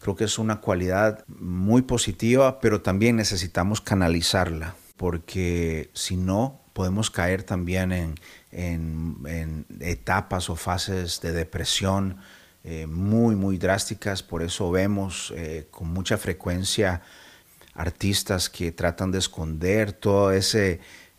Creo 0.00 0.16
que 0.16 0.24
es 0.24 0.38
una 0.38 0.60
cualidad 0.60 1.24
muy 1.26 1.82
positiva, 1.82 2.60
pero 2.60 2.80
también 2.80 3.16
necesitamos 3.16 3.80
canalizarla, 3.80 4.76
porque 4.96 5.90
si 5.94 6.16
no, 6.16 6.62
podemos 6.72 7.10
caer 7.10 7.42
también 7.42 7.92
en, 7.92 8.14
en 8.52 9.66
etapas 9.80 10.50
o 10.50 10.56
fases 10.56 11.20
de 11.20 11.32
depresión, 11.32 12.18
eh, 12.68 12.88
muy, 12.88 13.36
muy 13.36 13.58
drásticas. 13.58 14.24
Por 14.24 14.42
eso 14.42 14.72
vemos 14.72 15.32
eh, 15.36 15.68
con 15.70 15.86
mucha 15.86 16.18
frecuencia 16.18 17.00
artistas 17.74 18.50
que 18.50 18.72
tratan 18.72 19.12
de 19.12 19.18
esconder 19.18 19.92
toda 19.92 20.34
esa 20.34 20.58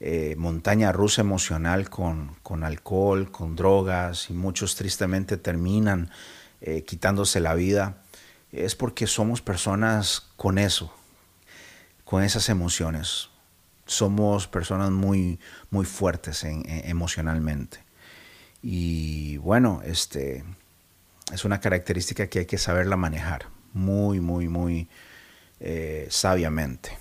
eh, 0.01 0.35
montaña 0.37 0.91
rusa 0.91 1.21
emocional 1.21 1.89
con, 1.89 2.35
con, 2.43 2.65
alcohol, 2.65 3.31
con 3.31 3.55
drogas, 3.55 4.29
y 4.29 4.33
muchos 4.33 4.75
tristemente 4.75 5.37
terminan 5.37 6.11
quitándose 6.85 7.39
la 7.39 7.53
vida. 7.53 8.01
Es 8.51 8.75
porque 8.75 9.07
somos 9.07 9.41
personas 9.41 10.27
con 10.35 10.57
eso, 10.57 10.91
con 12.03 12.23
esas 12.23 12.49
emociones. 12.49 13.29
Somos 13.85 14.47
personas 14.47 14.91
muy, 14.91 15.39
muy 15.69 15.85
fuertes 15.85 16.43
emocionalmente. 16.43 17.85
Y 18.61 19.37
bueno, 19.37 19.81
este, 19.85 20.43
es 21.31 21.45
una 21.45 21.59
característica 21.59 22.27
que 22.27 22.39
hay 22.39 22.45
que 22.45 22.57
saberla 22.57 22.95
manejar 22.95 23.47
muy, 23.73 24.19
muy, 24.19 24.47
muy 24.47 24.89
eh, 25.59 26.07
sabiamente. 26.09 26.97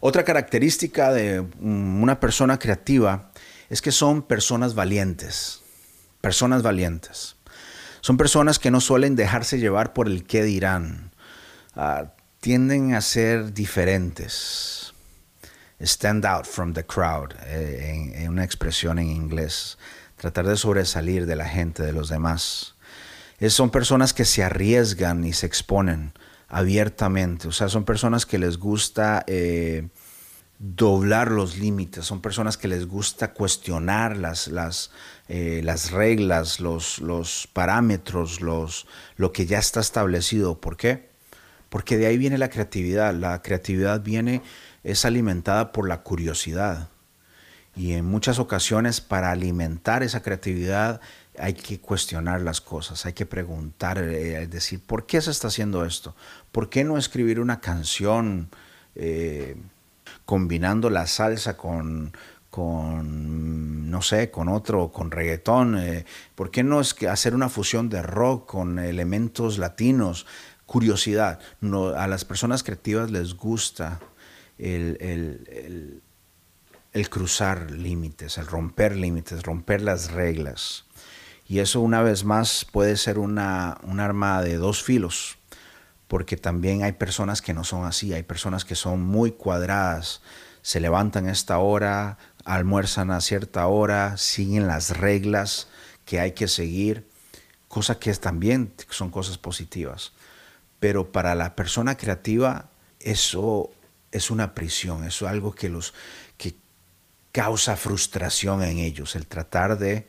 Otra 0.00 0.24
característica 0.24 1.12
de 1.12 1.40
una 1.60 2.20
persona 2.20 2.58
creativa 2.58 3.30
es 3.68 3.82
que 3.82 3.92
son 3.92 4.22
personas 4.22 4.74
valientes, 4.74 5.62
personas 6.20 6.62
valientes. 6.62 7.36
Son 8.00 8.16
personas 8.16 8.58
que 8.58 8.70
no 8.70 8.80
suelen 8.80 9.16
dejarse 9.16 9.58
llevar 9.58 9.92
por 9.92 10.06
el 10.06 10.24
qué 10.24 10.44
dirán, 10.44 11.12
ah, 11.74 12.12
tienden 12.40 12.94
a 12.94 13.00
ser 13.00 13.52
diferentes. 13.52 14.94
Stand 15.80 16.24
out 16.24 16.46
from 16.46 16.72
the 16.72 16.84
crowd, 16.84 17.32
eh, 17.46 18.12
en 18.16 18.28
una 18.28 18.44
expresión 18.44 18.98
en 18.98 19.08
inglés. 19.08 19.76
Tratar 20.16 20.46
de 20.46 20.56
sobresalir 20.56 21.26
de 21.26 21.36
la 21.36 21.46
gente, 21.46 21.82
de 21.82 21.92
los 21.92 22.08
demás 22.08 22.75
son 23.48 23.70
personas 23.70 24.12
que 24.12 24.24
se 24.24 24.42
arriesgan 24.42 25.24
y 25.24 25.32
se 25.32 25.46
exponen 25.46 26.12
abiertamente. 26.48 27.48
O 27.48 27.52
sea, 27.52 27.68
son 27.68 27.84
personas 27.84 28.26
que 28.26 28.38
les 28.38 28.58
gusta 28.58 29.24
eh, 29.26 29.88
doblar 30.58 31.30
los 31.30 31.58
límites, 31.58 32.04
son 32.04 32.22
personas 32.22 32.56
que 32.56 32.68
les 32.68 32.86
gusta 32.86 33.32
cuestionar 33.32 34.16
las, 34.16 34.48
las, 34.48 34.90
eh, 35.28 35.60
las 35.64 35.90
reglas, 35.90 36.60
los, 36.60 36.98
los 37.00 37.48
parámetros, 37.52 38.40
los, 38.40 38.86
lo 39.16 39.32
que 39.32 39.46
ya 39.46 39.58
está 39.58 39.80
establecido. 39.80 40.60
¿Por 40.60 40.76
qué? 40.76 41.10
Porque 41.68 41.98
de 41.98 42.06
ahí 42.06 42.16
viene 42.16 42.38
la 42.38 42.48
creatividad. 42.48 43.14
La 43.14 43.42
creatividad 43.42 44.00
viene, 44.00 44.42
es 44.82 45.04
alimentada 45.04 45.72
por 45.72 45.88
la 45.88 46.02
curiosidad. 46.02 46.88
Y 47.74 47.92
en 47.92 48.06
muchas 48.06 48.38
ocasiones 48.38 49.02
para 49.02 49.30
alimentar 49.30 50.02
esa 50.02 50.22
creatividad 50.22 51.02
hay 51.38 51.54
que 51.54 51.80
cuestionar 51.80 52.40
las 52.40 52.60
cosas, 52.60 53.06
hay 53.06 53.12
que 53.12 53.26
preguntar, 53.26 53.98
eh, 53.98 54.46
decir, 54.46 54.80
¿por 54.80 55.06
qué 55.06 55.20
se 55.20 55.30
está 55.30 55.48
haciendo 55.48 55.84
esto? 55.84 56.14
¿Por 56.52 56.70
qué 56.70 56.84
no 56.84 56.98
escribir 56.98 57.40
una 57.40 57.60
canción 57.60 58.48
combinando 60.24 60.88
la 60.88 61.06
salsa 61.06 61.56
con, 61.56 62.12
con 62.50 63.90
no 63.90 64.00
sé, 64.00 64.30
con 64.30 64.48
otro, 64.48 64.90
con 64.90 65.10
reggaetón. 65.10 65.78
Eh, 65.78 66.06
¿Por 66.34 66.50
qué 66.50 66.62
no 66.62 66.80
es 66.80 66.94
que 66.94 67.06
hacer 67.06 67.34
una 67.34 67.50
fusión 67.50 67.90
de 67.90 68.00
rock 68.00 68.46
con 68.46 68.78
elementos 68.78 69.58
latinos? 69.58 70.26
Curiosidad. 70.64 71.38
A 71.96 72.08
las 72.08 72.24
personas 72.24 72.62
creativas 72.62 73.10
les 73.10 73.34
gusta 73.34 74.00
el, 74.58 76.00
el 76.92 77.10
cruzar 77.10 77.70
límites, 77.70 78.38
el 78.38 78.46
romper 78.46 78.96
límites, 78.96 79.42
romper 79.42 79.82
las 79.82 80.10
reglas. 80.12 80.85
Y 81.48 81.60
eso 81.60 81.80
una 81.80 82.02
vez 82.02 82.24
más 82.24 82.66
puede 82.70 82.96
ser 82.96 83.18
una, 83.18 83.78
un 83.82 84.00
arma 84.00 84.42
de 84.42 84.56
dos 84.56 84.82
filos, 84.82 85.38
porque 86.08 86.36
también 86.36 86.82
hay 86.82 86.92
personas 86.92 87.40
que 87.40 87.54
no 87.54 87.64
son 87.64 87.84
así, 87.84 88.12
hay 88.12 88.22
personas 88.22 88.64
que 88.64 88.74
son 88.74 89.02
muy 89.02 89.32
cuadradas, 89.32 90.22
se 90.62 90.80
levantan 90.80 91.28
a 91.28 91.32
esta 91.32 91.58
hora, 91.58 92.18
almuerzan 92.44 93.12
a 93.12 93.20
cierta 93.20 93.66
hora, 93.66 94.16
siguen 94.16 94.66
las 94.66 94.96
reglas 94.96 95.68
que 96.04 96.18
hay 96.18 96.32
que 96.32 96.48
seguir, 96.48 97.08
cosas 97.68 97.98
que 97.98 98.12
también 98.14 98.72
son 98.88 99.10
cosas 99.10 99.38
positivas. 99.38 100.12
Pero 100.80 101.12
para 101.12 101.34
la 101.34 101.54
persona 101.54 101.96
creativa 101.96 102.70
eso 103.00 103.70
es 104.10 104.30
una 104.30 104.54
prisión, 104.54 105.04
eso 105.04 105.26
es 105.26 105.30
algo 105.30 105.54
que 105.54 105.68
los 105.68 105.94
que 106.36 106.56
causa 107.32 107.76
frustración 107.76 108.62
en 108.62 108.78
ellos, 108.78 109.14
el 109.14 109.26
tratar 109.26 109.78
de 109.78 110.08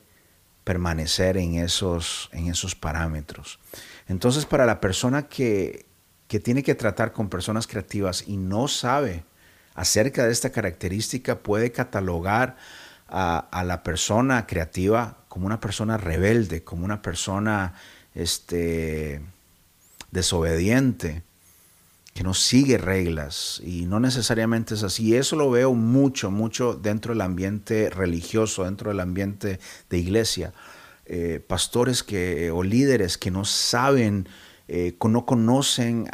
permanecer 0.67 1.37
en 1.37 1.55
esos, 1.55 2.29
en 2.33 2.47
esos 2.47 2.75
parámetros. 2.75 3.57
Entonces, 4.09 4.45
para 4.45 4.65
la 4.65 4.81
persona 4.81 5.29
que, 5.29 5.85
que 6.27 6.41
tiene 6.41 6.61
que 6.61 6.75
tratar 6.75 7.13
con 7.13 7.29
personas 7.29 7.67
creativas 7.67 8.25
y 8.27 8.35
no 8.35 8.67
sabe 8.67 9.23
acerca 9.75 10.25
de 10.25 10.33
esta 10.33 10.49
característica, 10.49 11.39
puede 11.39 11.71
catalogar 11.71 12.57
a, 13.07 13.47
a, 13.49 13.63
la 13.63 13.81
persona 13.81 14.45
creativa 14.45 15.19
como 15.29 15.45
una 15.45 15.61
persona 15.61 15.95
rebelde, 15.95 16.65
como 16.65 16.83
una 16.83 17.01
persona 17.01 17.73
este, 18.13 19.21
desobediente, 20.11 21.23
que 22.17 22.23
no 22.23 22.33
sigue 22.33 22.79
reglas 22.79 23.61
y 23.63 23.85
no 23.85 23.99
necesariamente 23.99 24.73
es 24.73 24.81
así. 24.81 25.15
Eso 25.15 25.35
lo 25.35 25.51
veo 25.51 25.75
mucho, 25.75 26.31
mucho 26.31 26.73
dentro 26.73 27.13
del 27.13 27.21
ambiente 27.21 27.91
religioso, 27.91 28.63
dentro 28.63 28.89
del 28.89 29.01
ambiente 29.01 29.59
de 29.91 29.97
iglesia. 29.99 30.51
Eh, 31.05 31.39
pastores 31.45 32.01
que, 32.01 32.49
o 32.49 32.63
líderes 32.63 33.19
que 33.19 33.29
no 33.29 33.45
saben, 33.45 34.27
eh, 34.67 34.97
no 34.99 35.27
conocen 35.27 36.09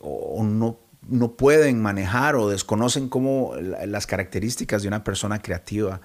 o 0.00 0.42
no, 0.42 0.80
no, 1.08 1.36
pueden 1.36 1.80
manejar 1.80 2.34
o 2.34 2.48
desconocen 2.48 3.08
cómo 3.08 3.54
las 3.86 4.08
características 4.08 4.82
de 4.82 4.88
una 4.88 5.04
persona 5.04 5.40
creativa 5.40 6.00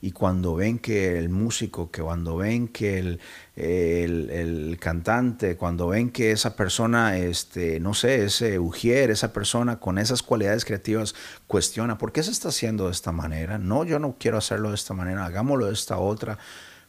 y 0.00 0.12
cuando 0.12 0.54
ven 0.54 0.78
que 0.78 1.18
el 1.18 1.28
músico, 1.28 1.90
que 1.90 2.02
cuando 2.02 2.36
ven 2.36 2.68
que 2.68 2.98
el, 2.98 3.20
el, 3.56 4.78
cantante, 4.80 5.56
cuando 5.56 5.88
ven 5.88 6.10
que 6.10 6.30
esa 6.30 6.54
persona, 6.54 7.16
este, 7.18 7.80
no 7.80 7.94
sé, 7.94 8.24
ese 8.24 8.58
ujier, 8.60 9.10
esa 9.10 9.32
persona 9.32 9.80
con 9.80 9.98
esas 9.98 10.22
cualidades 10.22 10.64
creativas 10.64 11.14
cuestiona, 11.48 11.98
¿por 11.98 12.12
qué 12.12 12.22
se 12.22 12.30
está 12.30 12.48
haciendo 12.50 12.86
de 12.86 12.92
esta 12.92 13.10
manera? 13.10 13.58
No, 13.58 13.84
yo 13.84 13.98
no 13.98 14.16
quiero 14.18 14.38
hacerlo 14.38 14.68
de 14.68 14.76
esta 14.76 14.94
manera, 14.94 15.24
hagámoslo 15.24 15.66
de 15.66 15.72
esta 15.72 15.98
otra. 15.98 16.38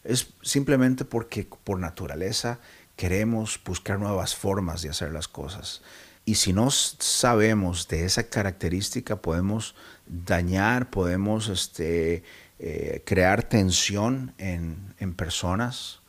Es 0.03 0.33
simplemente 0.43 1.03
porque 1.03 1.47
por 1.63 1.79
naturaleza 1.79 2.59
queremos 2.95 3.59
buscar 3.65 3.99
nuevas 3.99 4.35
formas 4.35 4.83
de 4.83 4.89
hacer 4.89 5.11
las 5.11 5.27
cosas. 5.27 5.81
Y 6.25 6.35
si 6.35 6.53
no 6.53 6.69
sabemos 6.69 7.87
de 7.87 8.05
esa 8.05 8.23
característica, 8.23 9.19
podemos 9.19 9.73
dañar, 10.05 10.91
podemos 10.91 11.49
este, 11.49 12.23
eh, 12.59 13.03
crear 13.05 13.43
tensión 13.43 14.33
en, 14.37 14.93
en 14.99 15.13
personas 15.13 15.99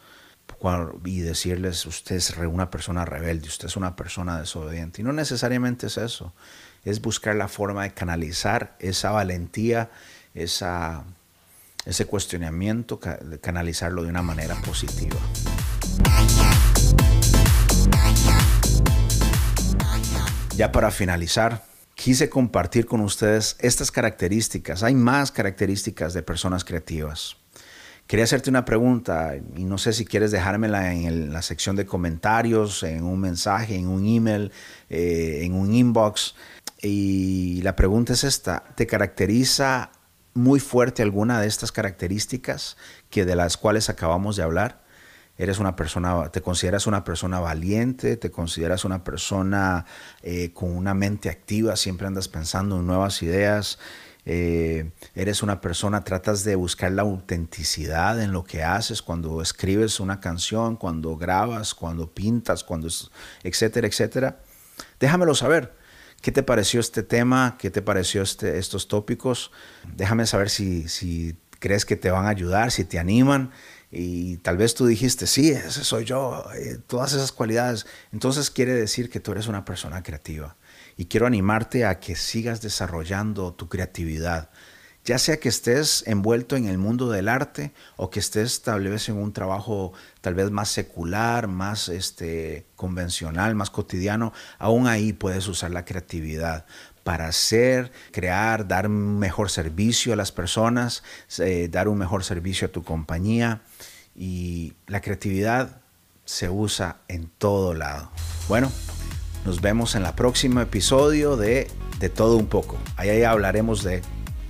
y 1.05 1.21
decirles, 1.21 1.87
usted 1.87 2.17
es 2.17 2.37
una 2.37 2.71
persona 2.71 3.07
rebelde, 3.07 3.49
usted 3.49 3.67
es 3.69 3.77
una 3.77 3.97
persona 3.97 4.39
desobediente. 4.39 5.01
Y 5.01 5.05
no 5.05 5.13
necesariamente 5.13 5.87
es 5.87 5.97
eso, 5.97 6.35
es 6.85 7.01
buscar 7.01 7.35
la 7.37 7.49
forma 7.49 7.85
de 7.85 7.95
canalizar 7.95 8.77
esa 8.79 9.11
valentía, 9.11 9.91
esa, 10.35 11.05
ese 11.87 12.05
cuestionamiento, 12.05 13.01
canalizarlo 13.41 14.03
de 14.03 14.11
una 14.11 14.23
manera 14.23 14.55
positiva. 14.61 15.19
Ya 20.57 20.73
para 20.73 20.91
finalizar, 20.91 21.65
quise 22.03 22.31
compartir 22.31 22.87
con 22.87 23.03
ustedes 23.03 23.57
estas 23.61 23.91
características. 23.91 24.83
Hay 24.83 24.95
más 24.95 25.31
características 25.31 26.15
de 26.15 26.23
personas 26.23 26.65
creativas. 26.65 27.37
Quería 28.07 28.25
hacerte 28.25 28.49
una 28.49 28.65
pregunta 28.65 29.35
y 29.55 29.65
no 29.65 29.77
sé 29.77 29.93
si 29.93 30.07
quieres 30.07 30.31
dejármela 30.31 30.95
en 30.95 31.31
la 31.31 31.43
sección 31.43 31.77
de 31.77 31.85
comentarios, 31.85 32.83
en 32.85 33.05
un 33.05 33.21
mensaje, 33.21 33.77
en 33.77 33.87
un 33.87 34.07
email, 34.07 34.51
eh, 34.89 35.41
en 35.43 35.53
un 35.53 35.75
inbox. 35.75 36.35
Y 36.81 37.61
la 37.63 37.77
pregunta 37.77 38.15
es 38.15 38.25
esta, 38.25 38.65
¿te 38.77 38.87
caracteriza 38.87 39.93
muy 40.33 40.59
fuerte 40.59 41.03
alguna 41.03 41.39
de 41.39 41.49
estas 41.49 41.71
características 41.71 42.79
que 43.11 43.27
de 43.27 43.37
las 43.37 43.59
cuales 43.59 43.91
acabamos 43.91 44.37
de 44.37 44.43
hablar? 44.43 44.81
Eres 45.41 45.59
una 45.59 45.75
persona, 45.75 46.29
te 46.29 46.43
consideras 46.43 46.87
una 46.87 47.03
persona 47.03 47.41
valiente, 47.41 48.19
te 48.19 48.31
consideras 48.31 48.85
una 48.85 49.03
persona 49.03 49.87
eh, 50.23 50.53
con 50.53 50.71
una 50.77 50.93
mente 50.93 51.31
activa, 51.31 51.77
siempre 51.77 52.07
andas 52.07 52.29
pensando 52.29 52.77
en 52.77 52.87
nuevas 52.87 53.23
ideas, 53.23 53.79
eh, 54.27 54.91
eres 55.15 55.43
una 55.43 55.63
persona, 55.63 56.05
tratas 56.05 56.45
de 56.45 56.57
buscar 56.57 56.93
la 56.93 57.03
autenticidad 57.03 58.23
en 58.23 58.33
lo 58.33 58.45
que 58.45 58.63
haces 58.63 59.01
cuando 59.01 59.41
escribes 59.41 59.99
una 59.99 60.21
canción, 60.21 60.77
cuando 60.77 61.17
grabas, 61.17 61.75
cuando 61.75 62.13
pintas, 62.13 62.63
cuando 62.63 62.89
etcétera, 63.43 63.87
etcétera. 63.87 64.41
Déjamelo 65.01 65.35
saber. 65.35 65.75
¿Qué 66.21 66.33
te 66.33 66.43
pareció 66.43 66.81
este 66.81 67.03
tema? 67.03 67.57
¿Qué 67.59 67.71
te 67.71 67.81
pareció 67.81 68.21
este, 68.21 68.59
estos 68.59 68.89
tópicos? 68.89 69.53
Déjame 69.97 70.27
saber 70.27 70.51
si, 70.51 70.87
si 70.87 71.35
crees 71.61 71.87
que 71.87 71.97
te 71.97 72.11
van 72.11 72.27
a 72.27 72.29
ayudar, 72.29 72.71
si 72.73 72.85
te 72.85 72.99
animan 72.99 73.53
y 73.91 74.37
tal 74.39 74.57
vez 74.57 74.75
tú 74.75 74.87
dijiste, 74.87 75.27
sí, 75.27 75.51
ese 75.51 75.83
soy 75.85 76.05
yo, 76.05 76.45
eh, 76.55 76.79
todas 76.87 77.13
esas 77.13 77.33
cualidades. 77.33 77.87
Entonces 78.13 78.51
quiere 78.51 78.73
decir 78.73 79.11
que 79.11 79.21
tú 79.21 79.33
eres 79.33 79.49
una 79.49 79.65
persona 79.65 80.03
creativa. 80.03 80.57
Y 80.97 81.07
quiero 81.07 81.27
animarte 81.27 81.85
a 81.85 81.99
que 81.99 82.15
sigas 82.15 82.61
desarrollando 82.61 83.53
tu 83.53 83.69
creatividad. 83.69 84.51
Ya 85.05 85.19
sea 85.19 85.41
que 85.41 85.49
estés 85.49 86.05
envuelto 86.07 86.57
en 86.57 86.67
el 86.67 86.77
mundo 86.77 87.11
del 87.11 87.29
arte 87.29 87.73
o 87.97 88.11
que 88.11 88.21
estés 88.21 88.61
tal 88.61 88.87
vez 88.87 89.09
en 89.09 89.17
un 89.17 89.33
trabajo 89.33 89.95
tal 90.21 90.35
vez 90.35 90.51
más 90.51 90.69
secular, 90.69 91.49
más 91.49 91.89
este, 91.89 92.67
convencional, 92.77 93.55
más 93.55 93.71
cotidiano, 93.71 94.35
aún 94.59 94.87
ahí 94.87 95.15
puedes 95.15 95.49
usar 95.49 95.71
la 95.71 95.87
creatividad 95.87 96.67
para 97.11 97.27
hacer, 97.27 97.91
crear, 98.13 98.69
dar 98.69 98.89
mejor 98.89 99.51
servicio 99.51 100.13
a 100.13 100.17
las 100.17 100.31
personas, 100.31 101.03
eh, 101.41 101.67
dar 101.69 101.89
un 101.89 101.99
mejor 101.99 102.23
servicio 102.23 102.69
a 102.69 102.71
tu 102.71 102.85
compañía. 102.85 103.63
Y 104.15 104.75
la 104.87 105.01
creatividad 105.01 105.81
se 106.25 106.49
usa 106.49 106.99
en 107.09 107.27
todo 107.27 107.75
lado. 107.75 108.13
Bueno, 108.47 108.71
nos 109.45 109.61
vemos 109.61 109.97
en 109.97 110.07
el 110.07 110.13
próximo 110.13 110.61
episodio 110.61 111.37
de 111.37 111.69
De 111.99 112.11
todo 112.11 112.37
un 112.37 112.47
poco. 112.47 112.79
Ahí 112.97 113.25
hablaremos 113.25 113.83
de 113.83 114.03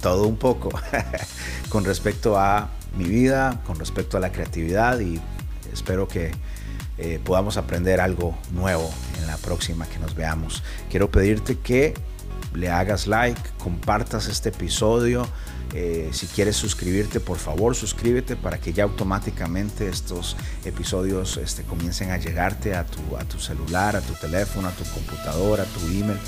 todo 0.03 0.27
un 0.27 0.37
poco 0.37 0.68
con 1.70 1.87
respecto 1.87 2.38
a 2.38 2.68
mi 2.94 3.07
vida, 3.07 3.62
con 3.66 3.79
respecto 3.79 4.18
a 4.18 4.20
la 4.20 4.33
creatividad 4.33 5.01
y 5.01 5.18
espero 5.73 6.09
que 6.09 6.31
eh, 6.99 7.20
podamos 7.25 7.57
aprender 7.57 8.03
algo 8.03 8.37
nuevo 8.53 8.92
en 9.18 9.27
la 9.27 9.38
próxima 9.38 9.87
que 9.87 9.99
nos 9.99 10.14
veamos. 10.14 10.62
Quiero 10.90 11.11
pedirte 11.11 11.57
que 11.57 11.94
le 12.55 12.71
hagas 12.71 13.07
like, 13.07 13.41
compartas 13.59 14.27
este 14.27 14.51
episodio. 14.51 15.27
Eh, 15.73 16.11
si 16.13 16.27
quieres 16.27 16.57
suscribirte, 16.57 17.21
por 17.21 17.39
favor, 17.39 17.77
suscríbete 17.77 18.35
para 18.35 18.59
que 18.59 18.73
ya 18.73 18.85
automáticamente 18.85 19.89
estos 19.89 20.37
episodios 20.65 21.37
este, 21.37 21.63
comiencen 21.63 22.11
a 22.11 22.17
llegarte 22.17 22.75
a 22.75 22.85
tu, 22.85 23.39
celular, 23.39 23.95
a 23.95 24.01
tu 24.01 24.15
teléfono, 24.15 24.69
a 24.69 24.73
tu 24.73 24.85
computadora, 24.85 25.63
a 25.63 25.67
tu 25.67 25.81
email 25.87 26.19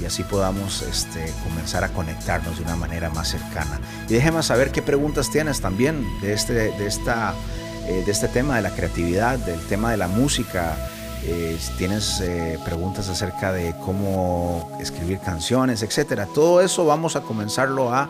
y 0.00 0.04
así 0.04 0.24
podamos 0.24 0.82
este, 0.82 1.32
comenzar 1.44 1.84
a 1.84 1.92
conectarnos 1.92 2.58
de 2.58 2.64
una 2.64 2.76
manera 2.76 3.10
más 3.10 3.28
cercana. 3.28 3.80
Y 4.08 4.14
déjame 4.14 4.42
saber 4.42 4.70
qué 4.70 4.82
preguntas 4.82 5.30
tienes 5.30 5.60
también 5.60 6.04
de 6.20 6.34
este, 6.34 6.68
eh, 6.68 8.02
de 8.04 8.10
este 8.10 8.28
tema 8.28 8.56
de 8.56 8.62
la 8.62 8.74
creatividad, 8.74 9.38
del 9.38 9.60
tema 9.66 9.92
de 9.92 9.96
la 9.96 10.08
música 10.08 10.76
eh, 11.26 11.56
si 11.58 11.72
tienes 11.72 12.20
eh, 12.20 12.58
preguntas 12.64 13.08
acerca 13.08 13.52
de 13.52 13.74
cómo 13.84 14.76
escribir 14.80 15.18
canciones, 15.20 15.82
etcétera. 15.82 16.26
Todo 16.26 16.60
eso 16.60 16.84
vamos 16.84 17.16
a 17.16 17.22
comenzarlo 17.22 17.92
a 17.92 18.08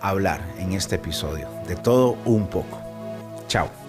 hablar 0.00 0.40
en 0.58 0.72
este 0.72 0.96
episodio. 0.96 1.48
De 1.66 1.76
todo 1.76 2.16
un 2.24 2.46
poco. 2.48 2.78
Chao. 3.48 3.85